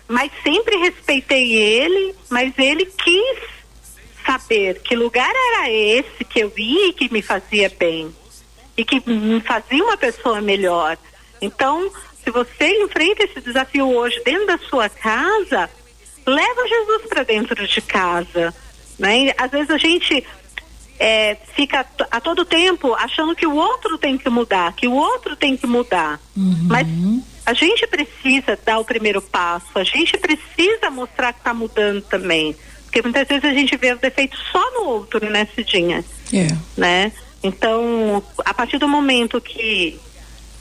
mas 0.07 0.31
sempre 0.43 0.77
respeitei 0.77 1.51
ele, 1.51 2.13
mas 2.29 2.53
ele 2.59 2.85
quis 2.85 3.39
saber 4.23 4.81
que 4.81 4.95
lugar 4.95 5.33
era 5.33 5.71
esse 5.71 6.23
que 6.23 6.39
eu 6.39 6.53
ia 6.55 6.89
e 6.89 6.93
que 6.93 7.11
me 7.11 7.23
fazia 7.23 7.73
bem 7.75 8.13
e 8.77 8.85
que 8.85 9.01
me 9.09 9.41
fazia 9.41 9.83
uma 9.83 9.97
pessoa 9.97 10.41
melhor. 10.41 10.95
Então, 11.41 11.91
se 12.23 12.29
você 12.29 12.83
enfrenta 12.83 13.23
esse 13.23 13.41
desafio 13.41 13.89
hoje 13.89 14.21
dentro 14.23 14.45
da 14.45 14.59
sua 14.59 14.89
casa, 14.89 15.67
leva 16.27 16.67
Jesus 16.67 17.03
para 17.07 17.23
dentro 17.23 17.67
de 17.67 17.81
casa. 17.81 18.53
Né? 18.99 19.33
Às 19.37 19.51
vezes 19.51 19.69
a 19.69 19.77
gente 19.77 20.25
é, 20.99 21.37
fica 21.55 21.85
a 22.11 22.19
todo 22.19 22.43
tempo 22.43 22.93
achando 22.95 23.35
que 23.35 23.45
o 23.45 23.55
outro 23.55 23.97
tem 23.97 24.17
que 24.17 24.29
mudar, 24.29 24.73
que 24.73 24.87
o 24.87 24.93
outro 24.93 25.35
tem 25.35 25.55
que 25.55 25.67
mudar. 25.67 26.19
Uhum. 26.35 26.67
Mas 26.67 26.87
a 27.45 27.53
gente 27.53 27.87
precisa 27.87 28.57
dar 28.65 28.79
o 28.79 28.85
primeiro 28.85 29.21
passo, 29.21 29.67
a 29.75 29.83
gente 29.83 30.17
precisa 30.17 30.89
mostrar 30.91 31.33
que 31.33 31.39
está 31.39 31.53
mudando 31.53 32.01
também. 32.01 32.55
Porque 32.83 33.01
muitas 33.01 33.27
vezes 33.27 33.45
a 33.45 33.53
gente 33.53 33.75
vê 33.77 33.93
o 33.93 33.97
defeito 33.97 34.37
só 34.51 34.71
no 34.71 34.89
outro, 34.89 35.29
né, 35.29 35.47
Cidinha? 35.55 36.03
É. 36.33 36.47
Né? 36.75 37.11
Então, 37.43 38.23
a 38.43 38.53
partir 38.53 38.77
do 38.77 38.87
momento 38.87 39.39
que 39.39 39.99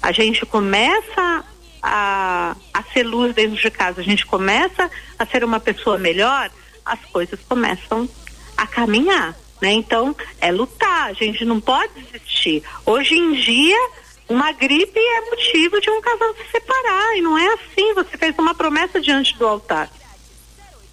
a 0.03 0.13
gente 0.13 0.45
começa 0.45 1.45
a, 1.89 2.57
a 2.75 2.83
ser 2.93 3.05
luz 3.05 3.33
dentro 3.33 3.57
de 3.57 3.71
casa, 3.71 4.01
a 4.01 4.05
gente 4.05 4.27
começa 4.27 4.91
a 5.17 5.25
ser 5.25 5.45
uma 5.45 5.61
pessoa 5.61 5.97
melhor, 5.97 6.51
as 6.85 6.99
coisas 7.13 7.39
começam 7.49 8.09
a 8.57 8.67
caminhar, 8.67 9.37
né? 9.63 9.73
Então, 9.73 10.15
é 10.41 10.51
lutar, 10.51 11.11
a 11.11 11.13
gente 11.13 11.45
não 11.45 11.61
pode 11.61 11.93
desistir. 11.95 12.65
Hoje 12.85 13.15
em 13.15 13.35
dia, 13.35 13.79
uma 14.29 14.51
gripe 14.51 14.99
é 14.99 15.31
motivo 15.31 15.81
de 15.81 15.89
um 15.89 16.01
casal 16.01 16.35
se 16.35 16.51
separar, 16.51 17.17
e 17.17 17.21
não 17.21 17.39
é 17.39 17.55
assim, 17.55 17.95
você 17.95 18.17
fez 18.19 18.37
uma 18.37 18.55
promessa 18.55 19.01
diante 19.01 19.37
do 19.39 19.47
altar. 19.47 19.89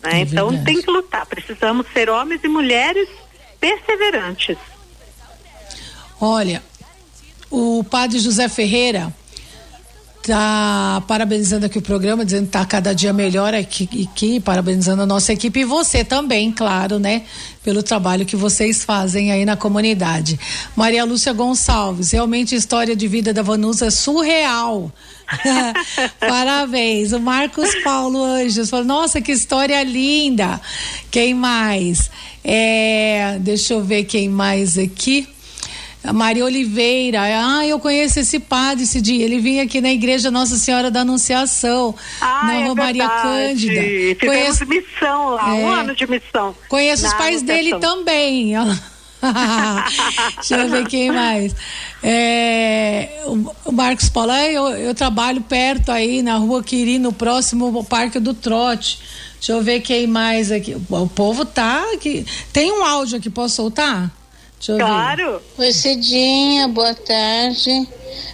Né? 0.04 0.20
É 0.20 0.20
então, 0.20 0.64
tem 0.64 0.80
que 0.80 0.92
lutar, 0.92 1.26
precisamos 1.26 1.88
ser 1.92 2.08
homens 2.08 2.44
e 2.44 2.48
mulheres 2.48 3.10
perseverantes. 3.60 4.58
Olha, 6.22 6.64
o 7.50 7.84
padre 7.84 8.20
José 8.20 8.48
Ferreira, 8.48 9.12
tá 10.32 11.04
parabenizando 11.08 11.66
aqui 11.66 11.78
o 11.78 11.82
programa, 11.82 12.24
dizendo 12.24 12.46
que 12.46 12.52
tá 12.52 12.66
cada 12.66 12.94
dia 12.94 13.12
melhor 13.12 13.54
aqui, 13.54 14.08
aqui, 14.10 14.40
parabenizando 14.40 15.02
a 15.02 15.06
nossa 15.06 15.34
equipe 15.34 15.60
e 15.60 15.66
você 15.66 16.04
também, 16.04 16.52
claro, 16.52 16.98
né? 16.98 17.24
Pelo 17.64 17.84
trabalho 17.84 18.26
que 18.26 18.36
vocês 18.36 18.84
fazem 18.84 19.32
aí 19.32 19.46
na 19.46 19.58
comunidade. 19.58 20.40
Maria 20.76 21.04
Lúcia 21.04 21.34
Gonçalves, 21.34 22.12
realmente 22.12 22.56
a 22.56 22.58
história 22.58 22.96
de 22.96 23.08
vida 23.08 23.34
da 23.34 23.42
Vanusa 23.42 23.88
é 23.88 23.90
surreal. 23.90 24.92
Parabéns. 26.20 27.12
O 27.12 27.20
Marcos 27.20 27.74
Paulo 27.84 28.24
Anjos 28.24 28.70
falou: 28.70 28.86
Nossa, 28.86 29.22
que 29.22 29.32
história 29.32 29.82
linda. 29.84 30.60
Quem 31.12 31.34
mais? 31.34 32.10
É, 32.44 33.38
deixa 33.40 33.74
eu 33.74 33.84
ver 33.84 34.04
quem 34.04 34.30
mais 34.30 34.78
aqui. 34.78 35.28
Maria 36.12 36.44
Oliveira, 36.44 37.22
ah, 37.22 37.66
eu 37.66 37.80
conheço 37.80 38.20
esse 38.20 38.39
padre 38.39 38.84
esse 38.84 39.00
dia, 39.00 39.24
ele 39.24 39.39
vinha 39.39 39.63
aqui 39.63 39.80
na 39.80 39.92
igreja 39.92 40.30
Nossa 40.30 40.58
Senhora 40.58 40.92
da 40.92 41.02
Anunciação, 41.02 41.96
ah, 42.20 42.42
na 42.46 42.56
é 42.56 42.63
Rua 42.66 42.76
Maria 42.76 43.08
Cândida. 43.08 43.82
Fizemos 43.82 44.26
conheço, 44.26 44.66
missão 44.66 45.30
lá, 45.30 45.50
é, 45.50 45.54
um 45.54 45.70
ano 45.70 45.96
de 45.96 46.06
missão. 46.06 46.54
Conheço 46.68 47.06
os 47.06 47.13
pais 47.13 47.42
dele 47.42 47.80
também. 47.80 48.54
Deixa 50.36 50.58
eu 50.58 50.70
ver 50.70 50.86
quem 50.88 51.10
mais. 51.10 51.56
É, 52.04 53.22
o 53.66 53.72
Marcos 53.72 54.10
Paulo, 54.10 54.32
é, 54.32 54.52
eu, 54.52 54.68
eu 54.70 54.94
trabalho 54.94 55.39
perto 55.42 55.92
aí 55.92 56.22
na 56.22 56.36
rua 56.36 56.62
Quirino, 56.62 57.13
próximo 57.13 57.66
ao 57.78 57.84
Parque 57.84 58.20
do 58.20 58.34
Trote. 58.34 59.00
Deixa 59.36 59.54
eu 59.54 59.62
ver 59.62 59.80
quem 59.80 60.08
mais 60.08 60.52
aqui. 60.52 60.76
O 60.89 61.08
povo 61.08 61.46
tá 61.46 61.84
aqui. 61.94 62.26
Tem 62.52 62.72
um 62.72 62.84
áudio 62.84 63.18
aqui, 63.18 63.30
posso 63.30 63.56
soltar? 63.56 64.12
Claro. 64.65 65.41
Oi, 65.58 65.73
Cidinha, 65.73 66.67
boa 66.67 66.93
tarde. 66.93 67.88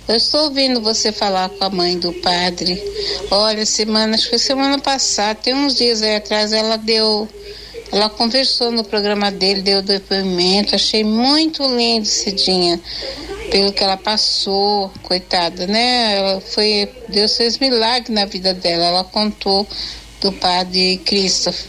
Eu 0.07 0.15
estou 0.15 0.45
ouvindo 0.45 0.81
você 0.81 1.11
falar 1.11 1.49
com 1.49 1.63
a 1.63 1.69
mãe 1.69 1.97
do 1.97 2.11
padre. 2.13 2.81
Olha, 3.31 3.65
semana, 3.65 4.15
acho 4.15 4.29
que 4.29 4.37
semana 4.37 4.79
passada, 4.79 5.39
tem 5.41 5.53
uns 5.53 5.75
dias 5.75 6.01
aí 6.01 6.15
atrás, 6.15 6.51
ela 6.53 6.77
deu. 6.77 7.27
Ela 7.91 8.09
conversou 8.09 8.71
no 8.71 8.83
programa 8.83 9.31
dele, 9.31 9.61
deu 9.61 9.81
depoimento. 9.81 10.75
Achei 10.75 11.03
muito 11.03 11.63
lindo, 11.63 12.05
Cidinha, 12.05 12.79
pelo 13.49 13.71
que 13.71 13.83
ela 13.83 13.97
passou, 13.97 14.91
coitada, 15.01 15.65
né? 15.65 16.17
Ela 16.17 16.41
foi. 16.41 16.89
Deus 17.07 17.35
fez 17.35 17.57
milagre 17.57 18.13
na 18.13 18.25
vida 18.25 18.53
dela. 18.53 18.85
Ela 18.85 19.03
contou 19.03 19.67
do 20.21 20.31
padre 20.33 21.01
Christopher. 21.05 21.65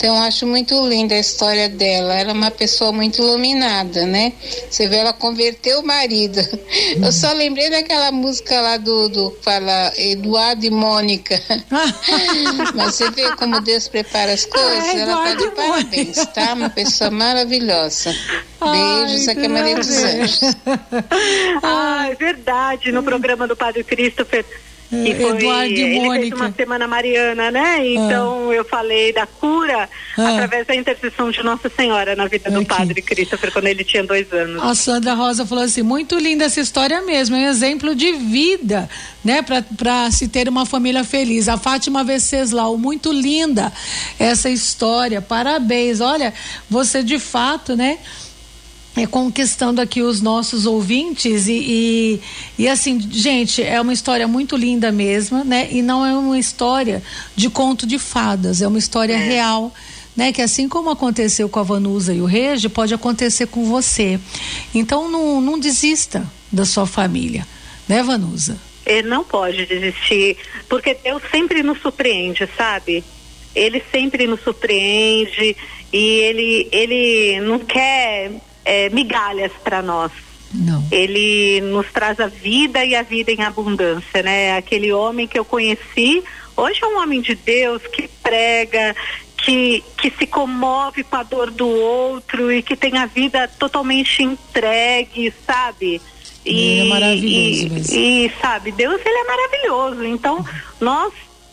Então, 0.00 0.16
eu 0.16 0.22
acho 0.22 0.46
muito 0.46 0.88
linda 0.88 1.14
a 1.14 1.18
história 1.18 1.68
dela. 1.68 2.14
Ela 2.14 2.30
é 2.30 2.32
uma 2.32 2.50
pessoa 2.50 2.90
muito 2.90 3.20
iluminada, 3.20 4.06
né? 4.06 4.32
Você 4.70 4.88
vê, 4.88 4.96
ela 4.96 5.12
converteu 5.12 5.80
o 5.80 5.86
marido. 5.86 6.40
Hum. 6.40 7.04
Eu 7.04 7.12
só 7.12 7.34
lembrei 7.34 7.68
daquela 7.68 8.10
música 8.10 8.58
lá 8.62 8.78
do, 8.78 9.10
do 9.10 9.38
fala 9.42 9.92
Eduardo 9.98 10.64
e 10.64 10.70
Mônica. 10.70 11.38
Mas 12.74 12.94
você 12.94 13.10
vê 13.10 13.30
como 13.36 13.60
Deus 13.60 13.88
prepara 13.88 14.32
as 14.32 14.46
coisas. 14.46 14.88
Ah, 14.88 14.98
ela 14.98 15.22
tá 15.22 15.34
de 15.34 15.50
parabéns, 15.50 16.16
tá? 16.34 16.54
Uma 16.54 16.70
pessoa 16.70 17.10
maravilhosa. 17.10 18.16
Beijos, 18.58 19.28
aqui 19.28 19.44
é 19.44 19.48
Maria 19.48 19.76
dos 19.76 19.90
Anjos. 19.90 20.40
Ah, 21.62 22.08
é 22.10 22.14
verdade. 22.14 22.90
No 22.90 23.02
programa 23.02 23.46
do 23.46 23.54
Padre 23.54 23.84
Christopher 23.84 24.46
que 24.90 25.14
foi, 25.14 25.36
Eduardo 25.36 25.72
e 25.72 25.80
ele 25.80 26.00
Mônica. 26.00 26.20
fez 26.20 26.32
uma 26.32 26.52
semana 26.52 26.86
mariana, 26.88 27.50
né? 27.50 27.86
Então 27.86 28.52
eu 28.52 28.64
falei 28.64 29.12
da 29.12 29.24
cura 29.26 29.88
Ah. 30.18 30.28
através 30.30 30.66
da 30.66 30.74
intercessão 30.74 31.30
de 31.30 31.42
Nossa 31.44 31.70
Senhora 31.70 32.16
na 32.16 32.26
vida 32.26 32.50
do 32.50 32.58
Aqui. 32.58 32.66
padre 32.66 33.00
Christopher 33.00 33.52
quando 33.52 33.66
ele 33.68 33.84
tinha 33.84 34.02
dois 34.02 34.32
anos. 34.32 34.60
A 34.62 34.74
Sandra 34.74 35.14
Rosa 35.14 35.46
falou 35.46 35.62
assim: 35.64 35.82
muito 35.82 36.18
linda 36.18 36.44
essa 36.44 36.60
história 36.60 37.00
mesmo, 37.02 37.36
é 37.36 37.38
um 37.46 37.48
exemplo 37.48 37.94
de 37.94 38.12
vida, 38.14 38.90
né, 39.24 39.42
para 39.76 40.10
se 40.10 40.26
ter 40.26 40.48
uma 40.48 40.66
família 40.66 41.04
feliz. 41.04 41.48
A 41.48 41.56
Fátima 41.56 42.02
Venceslau, 42.02 42.76
muito 42.76 43.12
linda 43.12 43.72
essa 44.18 44.50
história, 44.50 45.22
parabéns. 45.22 46.00
Olha, 46.00 46.34
você 46.68 47.02
de 47.02 47.18
fato, 47.20 47.76
né? 47.76 47.98
É 48.96 49.06
conquistando 49.06 49.80
aqui 49.80 50.02
os 50.02 50.20
nossos 50.20 50.66
ouvintes 50.66 51.46
e, 51.46 51.52
e, 51.52 52.20
e 52.58 52.68
assim, 52.68 53.00
gente, 53.00 53.62
é 53.62 53.80
uma 53.80 53.92
história 53.92 54.26
muito 54.26 54.56
linda 54.56 54.90
mesmo, 54.90 55.44
né? 55.44 55.68
E 55.70 55.80
não 55.80 56.04
é 56.04 56.12
uma 56.12 56.38
história 56.38 57.02
de 57.36 57.48
conto 57.48 57.86
de 57.86 57.98
fadas, 57.98 58.60
é 58.60 58.66
uma 58.66 58.78
história 58.78 59.16
real 59.16 59.72
né? 60.16 60.32
Que 60.32 60.42
assim 60.42 60.68
como 60.68 60.90
aconteceu 60.90 61.48
com 61.48 61.58
a 61.58 61.62
Vanusa 61.62 62.12
e 62.12 62.20
o 62.20 62.26
Regi, 62.26 62.68
pode 62.68 62.92
acontecer 62.92 63.46
com 63.46 63.64
você. 63.64 64.18
Então 64.74 65.10
não, 65.10 65.40
não 65.40 65.58
desista 65.58 66.30
da 66.52 66.64
sua 66.64 66.86
família, 66.86 67.46
né, 67.88 68.02
Vanusa? 68.02 68.58
Ele 68.84 69.08
não 69.08 69.22
pode 69.22 69.66
desistir, 69.66 70.36
porque 70.68 70.94
Deus 70.94 71.22
sempre 71.30 71.62
nos 71.62 71.80
surpreende, 71.80 72.48
sabe? 72.56 73.04
Ele 73.54 73.82
sempre 73.90 74.26
nos 74.26 74.40
surpreende 74.40 75.56
e 75.92 76.04
ele, 76.20 76.68
ele 76.72 77.40
não 77.40 77.58
quer 77.58 78.32
é, 78.64 78.88
migalhas 78.90 79.52
para 79.62 79.82
nós. 79.82 80.12
Não. 80.52 80.84
Ele 80.90 81.60
nos 81.60 81.86
traz 81.92 82.18
a 82.18 82.26
vida 82.26 82.84
e 82.84 82.94
a 82.94 83.02
vida 83.02 83.30
em 83.30 83.42
abundância, 83.42 84.22
né? 84.22 84.56
Aquele 84.56 84.92
homem 84.92 85.28
que 85.28 85.38
eu 85.38 85.44
conheci, 85.44 86.24
hoje 86.56 86.80
é 86.82 86.86
um 86.86 86.98
homem 87.00 87.20
de 87.20 87.36
Deus 87.36 87.82
que 87.86 88.08
prega, 88.22 88.96
que, 89.36 89.82
que 89.96 90.10
se 90.10 90.26
comove 90.26 91.04
com 91.04 91.16
a 91.16 91.22
dor 91.22 91.50
do 91.50 91.68
outro 91.68 92.52
e 92.52 92.62
que 92.62 92.76
tem 92.76 92.98
a 92.98 93.06
vida 93.06 93.46
totalmente 93.46 94.22
entregue, 94.22 95.32
sabe? 95.46 96.00
Ele 96.44 96.80
é 96.80 96.84
maravilhoso 96.84 97.66
e, 97.66 97.70
mesmo. 97.70 97.96
e, 97.96 98.32
sabe, 98.40 98.72
Deus 98.72 99.00
ele 99.04 99.18
é 99.18 99.24
maravilhoso. 99.24 100.04
Então, 100.04 100.44
nós 100.80 101.12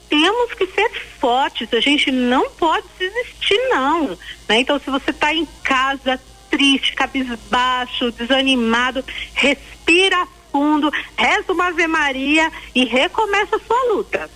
temos 0.10 0.54
que 0.54 0.66
ser 0.68 0.90
fortes, 1.20 1.72
a 1.74 1.80
gente 1.80 2.12
não 2.12 2.50
pode 2.52 2.86
desistir, 2.98 3.58
não. 3.70 4.18
Né? 4.48 4.60
Então, 4.60 4.80
se 4.80 4.90
você 4.90 5.12
está 5.12 5.34
em 5.34 5.46
casa 5.64 6.20
triste, 6.50 6.94
cabisbaixo, 6.94 8.12
desanimado, 8.12 9.04
respira 9.34 10.28
fundo, 10.52 10.92
reza 11.16 11.52
uma 11.52 11.68
Ave 11.68 11.88
Maria 11.88 12.52
e 12.74 12.86
recomeça 12.86 13.58
a 13.58 13.60
sua 13.60 13.94
luta. 13.94 14.30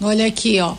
Olha 0.00 0.26
aqui, 0.26 0.60
ó. 0.60 0.74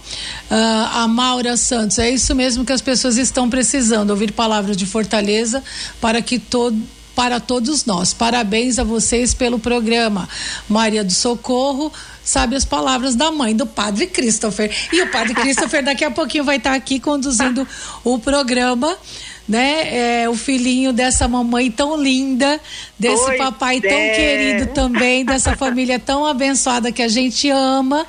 Ah, 0.52 1.04
a 1.04 1.08
Maura 1.08 1.56
Santos, 1.56 1.98
é 1.98 2.10
isso 2.10 2.36
mesmo 2.36 2.66
que 2.66 2.74
as 2.74 2.82
pessoas 2.82 3.18
estão 3.18 3.50
precisando, 3.50 4.10
ouvir 4.10 4.34
palavras 4.34 4.76
de 4.76 4.86
fortaleza 4.86 5.64
para 6.02 6.22
que 6.22 6.38
todo 6.38 6.78
para 7.16 7.40
todos 7.40 7.86
nós. 7.86 8.14
Parabéns 8.14 8.80
a 8.80 8.84
vocês 8.84 9.34
pelo 9.34 9.60
programa. 9.60 10.28
Maria 10.68 11.04
do 11.04 11.14
Socorro 11.14 11.94
sabe 12.24 12.56
as 12.56 12.66
palavras 12.66 13.16
da 13.16 13.32
mãe 13.32 13.56
do 13.56 13.66
Padre 13.66 14.08
Christopher. 14.08 14.72
E 14.92 15.02
o 15.02 15.12
Padre 15.12 15.34
Christopher 15.36 15.84
daqui 15.84 16.04
a 16.04 16.12
pouquinho 16.12 16.44
vai 16.44 16.58
estar 16.58 16.74
aqui 16.74 17.00
conduzindo 17.00 17.68
o 18.04 18.18
programa 18.18 18.98
né? 19.48 20.22
É, 20.22 20.30
o 20.30 20.36
filhinho 20.36 20.94
dessa 20.94 21.28
mamãe 21.28 21.70
tão 21.70 22.02
linda, 22.02 22.60
desse 22.98 23.26
Pois 23.26 23.38
papai 23.38 23.82
tão 23.82 23.92
é. 23.92 24.10
querido 24.10 24.74
também, 24.74 25.26
dessa 25.26 25.56
família 25.58 26.00
tão 26.00 26.26
abençoada 26.26 26.92
que 26.92 27.02
a 27.02 27.08
gente 27.08 27.50
ama, 27.50 28.06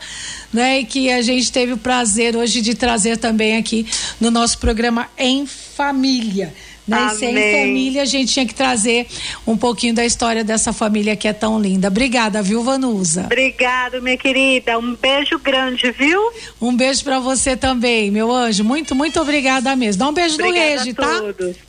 né? 0.52 0.80
E 0.80 0.84
que 0.84 1.10
a 1.10 1.22
gente 1.22 1.50
teve 1.50 1.72
o 1.72 1.78
prazer 1.78 2.36
hoje 2.36 2.60
de 2.60 2.74
trazer 2.74 3.16
também 3.16 3.56
aqui 3.56 3.86
no 4.20 4.30
nosso 4.30 4.58
programa 4.58 5.08
Em 5.18 5.46
Família. 5.46 6.54
Né? 6.86 7.06
E 7.06 7.16
se 7.16 7.24
é 7.24 7.28
em 7.28 7.32
Amém. 7.32 7.66
família, 7.68 8.02
a 8.02 8.04
gente 8.04 8.32
tinha 8.32 8.46
que 8.46 8.54
trazer 8.54 9.06
um 9.46 9.56
pouquinho 9.56 9.94
da 9.94 10.04
história 10.04 10.44
dessa 10.44 10.72
família 10.72 11.16
que 11.16 11.26
é 11.26 11.32
tão 11.32 11.58
linda. 11.58 11.88
Obrigada, 11.88 12.42
viu, 12.42 12.62
Vanusa? 12.62 13.22
Obrigado, 13.22 14.02
minha 14.02 14.18
querida. 14.18 14.78
Um 14.78 14.94
beijo 14.94 15.38
grande, 15.38 15.90
viu? 15.92 16.20
Um 16.60 16.76
beijo 16.76 17.02
pra 17.02 17.18
você 17.18 17.56
também, 17.56 18.10
meu 18.10 18.30
anjo. 18.30 18.62
Muito, 18.64 18.94
muito 18.94 19.18
obrigada 19.20 19.74
mesmo. 19.74 20.00
Dá 20.00 20.08
um 20.08 20.12
beijo 20.12 20.36
no 20.36 20.44
Obrigada 20.46 20.70
Regi, 20.82 20.90
a 20.90 20.94
tá? 20.94 21.20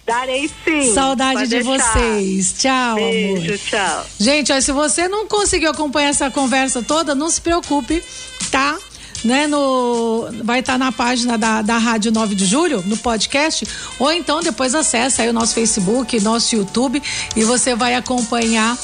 Darei 0.06 0.50
sim. 0.66 0.94
Saudade 0.94 1.44
de 1.48 1.64
deixar. 1.64 1.94
vocês. 1.94 2.54
Tchau, 2.60 2.96
Beijo, 2.96 3.46
amor. 3.46 3.58
tchau. 3.58 4.06
Gente, 4.20 4.52
ó, 4.52 4.60
se 4.60 4.72
você 4.72 5.08
não 5.08 5.28
conseguiu 5.28 5.72
acompanhar 5.72 6.10
essa 6.10 6.30
conversa 6.30 6.82
toda, 6.84 7.16
não 7.16 7.30
se 7.30 7.40
preocupe, 7.42 8.04
tá? 8.52 8.78
Né, 9.24 9.48
no, 9.48 10.28
vai 10.44 10.60
estar 10.60 10.78
na 10.78 10.92
página 10.92 11.38
da, 11.38 11.62
da 11.62 11.78
Rádio 11.78 12.12
9 12.12 12.36
de 12.36 12.46
Julho, 12.46 12.84
no 12.86 12.96
podcast, 12.98 13.68
ou 13.98 14.12
então 14.12 14.40
depois 14.42 14.76
acessa 14.76 15.24
aí 15.24 15.30
o 15.30 15.34
nosso 15.34 15.56
Facebook, 15.56 16.20
nosso 16.20 16.56
YouTube 16.56 17.02
e 17.36 17.44
você 17.44 17.76
vai 17.76 17.96
acompanhar 17.96 18.78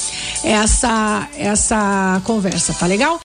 essa, 0.43 1.27
essa 1.37 2.21
conversa, 2.25 2.73
tá 2.73 2.87
legal? 2.87 3.21